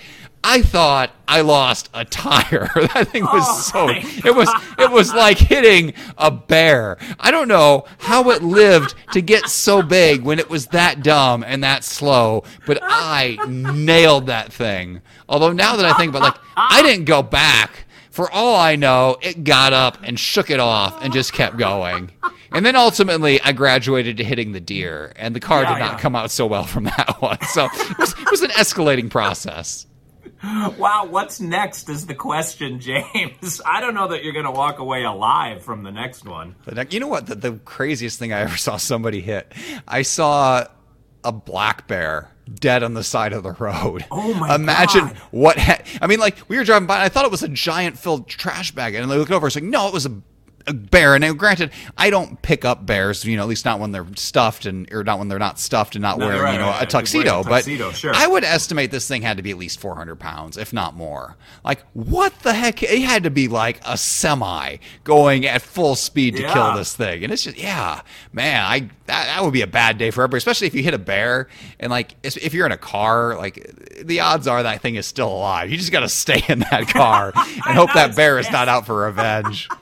I 0.51 0.63
thought 0.63 1.11
I 1.29 1.43
lost 1.43 1.91
a 1.93 2.07
tire. 2.07 2.71
that 2.95 3.09
thing 3.09 3.25
was 3.25 3.45
Oh, 3.47 3.61
so 3.61 3.89
it 4.27 4.35
was 4.35 4.49
it 4.79 4.91
was 4.91 5.13
like 5.13 5.37
hitting 5.37 5.93
a 6.17 6.31
bear. 6.31 6.97
I 7.21 7.31
don't 7.31 7.49
know 7.49 7.85
how 7.99 8.31
it 8.31 8.43
lived 8.43 8.95
to 9.13 9.21
get 9.21 9.49
so 9.49 9.83
big 9.83 10.23
when 10.23 10.39
it 10.39 10.49
was 10.49 10.69
that 10.69 11.03
dumb 11.03 11.45
and 11.47 11.63
that 11.65 11.85
slow, 11.85 12.45
but 12.67 12.79
I 12.83 13.37
nailed 13.47 14.27
that 14.29 14.51
thing. 14.53 15.03
Although 15.29 15.53
now 15.53 15.77
that 15.77 15.85
I 15.85 15.93
think 15.99 16.11
about 16.15 16.23
it, 16.23 16.25
like 16.33 16.41
I 16.57 16.81
didn't 16.83 17.05
go 17.05 17.23
back 17.23 17.85
For 18.11 18.31
all 18.31 18.57
I 18.57 18.75
know, 18.75 19.17
it 19.21 19.45
got 19.45 19.73
up 19.73 19.99
and 20.03 20.19
shook 20.19 20.51
it 20.51 20.59
off 20.61 21.05
and 21.05 21.13
just 21.13 21.33
kept 21.35 21.57
going. 21.59 22.11
And 22.51 22.65
then 22.65 22.75
ultimately, 22.75 23.41
I 23.43 23.53
graduated 23.53 24.17
to 24.17 24.25
hitting 24.25 24.53
the 24.53 24.61
deer, 24.61 25.13
and 25.17 25.37
the 25.37 25.41
car 25.41 25.63
Yeah, 25.63 25.75
did 25.75 25.81
not 25.81 25.93
yeah. 25.93 25.99
come 25.99 26.17
out 26.17 26.31
so 26.31 26.47
well 26.47 26.65
from 26.65 26.85
that 26.85 27.17
one. 27.21 27.39
So 27.53 27.69
it 27.71 27.99
was, 27.99 28.13
it 28.19 28.31
was 28.31 28.41
an 28.43 28.51
escalating 28.53 29.11
process. 29.11 29.87
Wow, 30.79 31.07
what's 31.11 31.41
next 31.41 31.89
is 31.89 32.07
the 32.07 32.15
question, 32.15 32.81
James. 32.81 33.61
I 33.65 33.81
don't 33.81 33.95
know 33.95 34.09
that 34.09 34.23
you're 34.23 34.33
going 34.33 34.45
to 34.45 34.51
walk 34.51 34.79
away 34.79 35.05
alive 35.05 35.63
from 35.63 35.83
the 35.83 35.91
next 35.91 36.25
one. 36.25 36.55
The 36.65 36.87
you 36.91 37.01
know 37.01 37.09
what? 37.09 37.27
The, 37.27 37.35
the 37.35 37.53
craziest 37.65 38.19
thing 38.19 38.33
I 38.33 38.41
ever 38.43 38.57
saw 38.57 38.77
somebody 38.77 39.21
hit. 39.21 39.53
I 39.87 40.03
saw 40.03 40.67
a 41.25 41.33
black 41.33 41.89
bear 41.89 42.31
dead 42.55 42.83
on 42.83 42.95
the 42.95 43.03
side 43.05 43.33
of 43.33 43.43
the 43.43 43.53
road. 43.53 44.05
Oh 44.11 44.33
my 44.35 44.55
Imagine 44.55 45.09
God. 45.09 45.17
what. 45.31 45.59
Ha- 45.59 45.83
I 46.01 46.07
mean, 46.07 46.21
like 46.21 46.37
we 46.49 46.57
were 46.57 46.65
driving 46.65 46.87
by, 46.87 46.95
and 46.97 47.03
I 47.05 47.09
thought 47.09 47.25
it 47.25 47.31
was 47.31 47.43
a 47.43 47.49
giant 47.49 47.99
filled 47.99 48.29
trash 48.29 48.73
bag, 48.73 48.95
and 48.95 49.05
I 49.11 49.17
looked 49.17 49.31
over, 49.33 49.47
it's 49.47 49.57
like, 49.57 49.65
no, 49.65 49.89
it 49.89 49.93
was 49.93 50.07
a. 50.07 50.23
A 50.69 50.73
bear, 50.75 51.15
and 51.15 51.23
now, 51.23 51.33
granted, 51.33 51.71
I 51.97 52.11
don't 52.11 52.41
pick 52.43 52.65
up 52.65 52.85
bears. 52.87 53.25
You 53.25 53.37
know, 53.37 53.43
at 53.43 53.49
least 53.49 53.65
not 53.65 53.81
when 53.81 53.91
they're 53.93 54.07
stuffed, 54.17 54.67
and 54.67 54.87
or 54.93 55.03
not 55.03 55.19
when 55.19 55.29
they're 55.29 55.39
not 55.39 55.59
stuffed 55.59 55.95
and 55.97 56.03
not 56.03 56.19
No, 56.19 56.27
wearing, 56.27 56.43
right, 56.43 56.53
you 56.53 56.59
know, 56.59 56.67
right, 56.67 56.83
a 56.83 56.87
tuxedo. 56.87 57.41
A 57.41 57.45
tuxedo, 57.45 57.87
but 57.89 57.95
sure. 57.97 58.13
I 58.15 58.27
would 58.27 58.45
estimate 58.45 58.91
this 58.91 59.09
thing 59.09 59.23
had 59.23 59.39
to 59.39 59.43
be 59.43 59.51
at 59.51 59.57
least 59.59 59.81
400 59.81 60.17
pounds, 60.17 60.57
if 60.57 60.73
not 60.73 60.95
more. 60.95 61.37
Like, 61.65 61.83
what 61.95 62.39
the 62.41 62.53
heck? 62.53 62.83
It 62.83 63.01
had 63.03 63.23
to 63.25 63.31
be 63.31 63.49
like 63.49 63.81
a 63.87 63.97
semi 63.97 64.77
going 65.05 65.47
at 65.47 65.63
full 65.63 65.95
speed 65.97 66.37
to 66.37 66.43
Yeah. 66.43 66.53
kill 66.53 66.75
this 66.75 66.95
thing. 66.95 67.25
And 67.25 67.33
it's 67.33 67.45
just, 67.45 67.57
yeah, 67.59 68.03
man, 68.33 68.63
I 68.65 68.81
that, 69.07 69.25
that 69.27 69.43
would 69.43 69.55
be 69.55 69.63
a 69.63 69.67
bad 69.67 69.97
day 69.97 70.11
for 70.11 70.23
everybody, 70.23 70.39
especially 70.39 70.67
if 70.67 70.75
you 70.75 70.83
hit 70.83 70.93
a 70.93 70.99
bear 70.99 71.49
and 71.81 71.91
like 71.91 72.15
if 72.23 72.37
if 72.37 72.53
you're 72.53 72.67
in 72.67 72.73
a 72.73 72.77
car, 72.77 73.37
like 73.37 73.75
the 74.05 74.21
odds 74.21 74.47
are 74.47 74.63
that 74.63 74.83
thing 74.83 74.97
is 74.97 75.07
still 75.07 75.29
alive. 75.33 75.71
You 75.71 75.79
just 75.79 75.93
got 75.93 76.01
to 76.01 76.09
stay 76.11 76.43
in 76.49 76.59
that 76.71 76.89
car 76.93 77.33
and 77.35 77.75
hope 77.77 77.93
that 77.95 78.15
bear 78.15 78.39
is 78.39 78.51
not 78.51 78.69
out 78.69 78.85
for 78.87 79.05
revenge. 79.07 79.69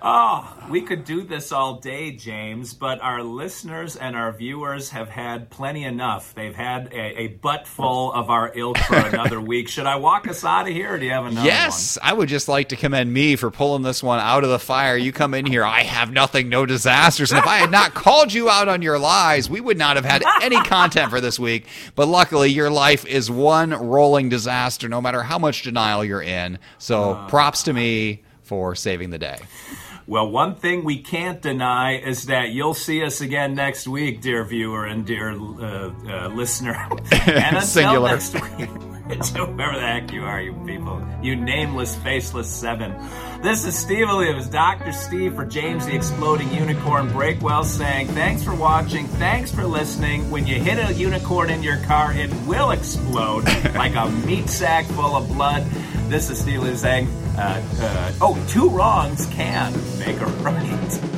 Oh, 0.00 0.66
we 0.70 0.82
could 0.82 1.04
do 1.04 1.22
this 1.22 1.52
all 1.52 1.74
day, 1.74 2.12
James, 2.12 2.74
but 2.74 3.00
our 3.00 3.22
listeners 3.22 3.96
and 3.96 4.16
our 4.16 4.32
viewers 4.32 4.90
have 4.90 5.08
had 5.08 5.50
plenty 5.50 5.84
enough. 5.84 6.34
They've 6.34 6.54
had 6.54 6.92
a, 6.92 7.22
a 7.22 7.26
butt 7.28 7.66
full 7.66 8.12
of 8.12 8.30
our 8.30 8.52
ilk 8.54 8.78
for 8.78 8.96
another 9.06 9.40
week. 9.40 9.68
Should 9.68 9.86
I 9.86 9.96
walk 9.96 10.28
us 10.28 10.44
out 10.44 10.68
of 10.68 10.74
here, 10.74 10.94
or 10.94 10.98
do 10.98 11.06
you 11.06 11.12
have 11.12 11.26
another 11.26 11.46
Yes, 11.46 11.98
I 12.02 12.12
would 12.12 12.28
just 12.28 12.48
like 12.48 12.70
to 12.70 12.76
commend 12.76 13.12
me 13.12 13.36
for 13.36 13.50
pulling 13.50 13.82
this 13.82 14.02
one 14.02 14.18
out 14.20 14.44
of 14.44 14.50
the 14.50 14.58
fire. 14.58 14.96
You 14.96 15.12
come 15.12 15.34
in 15.34 15.46
here, 15.46 15.64
I 15.64 15.82
have 15.82 16.12
nothing, 16.12 16.48
no 16.48 16.66
disasters. 16.66 17.30
And 17.30 17.38
if 17.38 17.46
I 17.46 17.58
had 17.58 17.70
not 17.70 17.94
called 17.94 18.32
you 18.32 18.48
out 18.48 18.68
on 18.68 18.82
your 18.82 18.98
lies, 18.98 19.48
we 19.48 19.60
would 19.60 19.78
not 19.78 19.96
have 19.96 20.04
had 20.04 20.24
any 20.42 20.60
content 20.62 21.10
for 21.10 21.20
this 21.20 21.38
week. 21.38 21.66
But 21.94 22.08
luckily, 22.08 22.50
your 22.50 22.70
life 22.70 23.06
is 23.06 23.30
one 23.30 23.70
rolling 23.70 24.28
disaster, 24.28 24.88
no 24.88 25.00
matter 25.00 25.22
how 25.22 25.38
much 25.38 25.62
denial 25.62 26.04
you're 26.04 26.22
in. 26.22 26.58
So 26.78 27.14
ah. 27.14 27.28
props 27.28 27.62
to 27.64 27.72
me 27.72 28.22
for 28.52 28.74
saving 28.74 29.08
the 29.08 29.18
day. 29.18 29.38
Well, 30.06 30.30
one 30.30 30.56
thing 30.56 30.84
we 30.84 30.98
can't 30.98 31.40
deny 31.40 31.96
is 31.96 32.26
that 32.26 32.50
you'll 32.50 32.74
see 32.74 33.02
us 33.02 33.22
again 33.22 33.54
next 33.54 33.88
week, 33.88 34.20
dear 34.20 34.44
viewer 34.44 34.84
and 34.84 35.06
dear 35.06 35.30
uh, 35.30 35.90
uh, 36.06 36.28
listener. 36.34 36.74
and 37.12 37.56
until 37.56 37.62
Singular. 37.62 38.10
next 38.10 38.34
week, 38.34 38.68
whoever 39.36 39.74
the 39.74 39.86
heck 39.86 40.10
you 40.10 40.22
are, 40.24 40.40
you 40.40 40.54
people, 40.64 41.06
you 41.22 41.36
nameless, 41.36 41.94
faceless 41.96 42.50
seven. 42.50 42.94
This 43.42 43.64
is 43.66 43.76
Steve 43.76 44.08
Olives, 44.08 44.48
Dr. 44.48 44.92
Steve 44.92 45.34
for 45.34 45.44
James 45.44 45.84
the 45.86 45.94
Exploding 45.94 46.52
Unicorn 46.54 47.08
Breakwell 47.08 47.64
saying, 47.64 48.08
thanks 48.08 48.42
for 48.42 48.54
watching, 48.54 49.06
thanks 49.06 49.50
for 49.50 49.64
listening. 49.64 50.30
When 50.30 50.46
you 50.46 50.54
hit 50.54 50.78
a 50.78 50.94
unicorn 50.94 51.50
in 51.50 51.62
your 51.62 51.78
car, 51.78 52.12
it 52.14 52.32
will 52.46 52.70
explode 52.70 53.44
like 53.74 53.94
a 53.96 54.08
meat 54.26 54.48
sack 54.48 54.86
full 54.86 55.16
of 55.16 55.28
blood. 55.28 55.64
This 56.08 56.30
is 56.30 56.38
Steve 56.38 56.60
Olives 56.60 56.80
saying, 56.80 57.08
uh, 57.36 57.62
uh, 57.80 58.12
oh, 58.22 58.46
two 58.48 58.70
wrongs 58.70 59.26
can 59.26 59.72
make 59.98 60.20
a 60.20 60.26
right. 60.26 61.12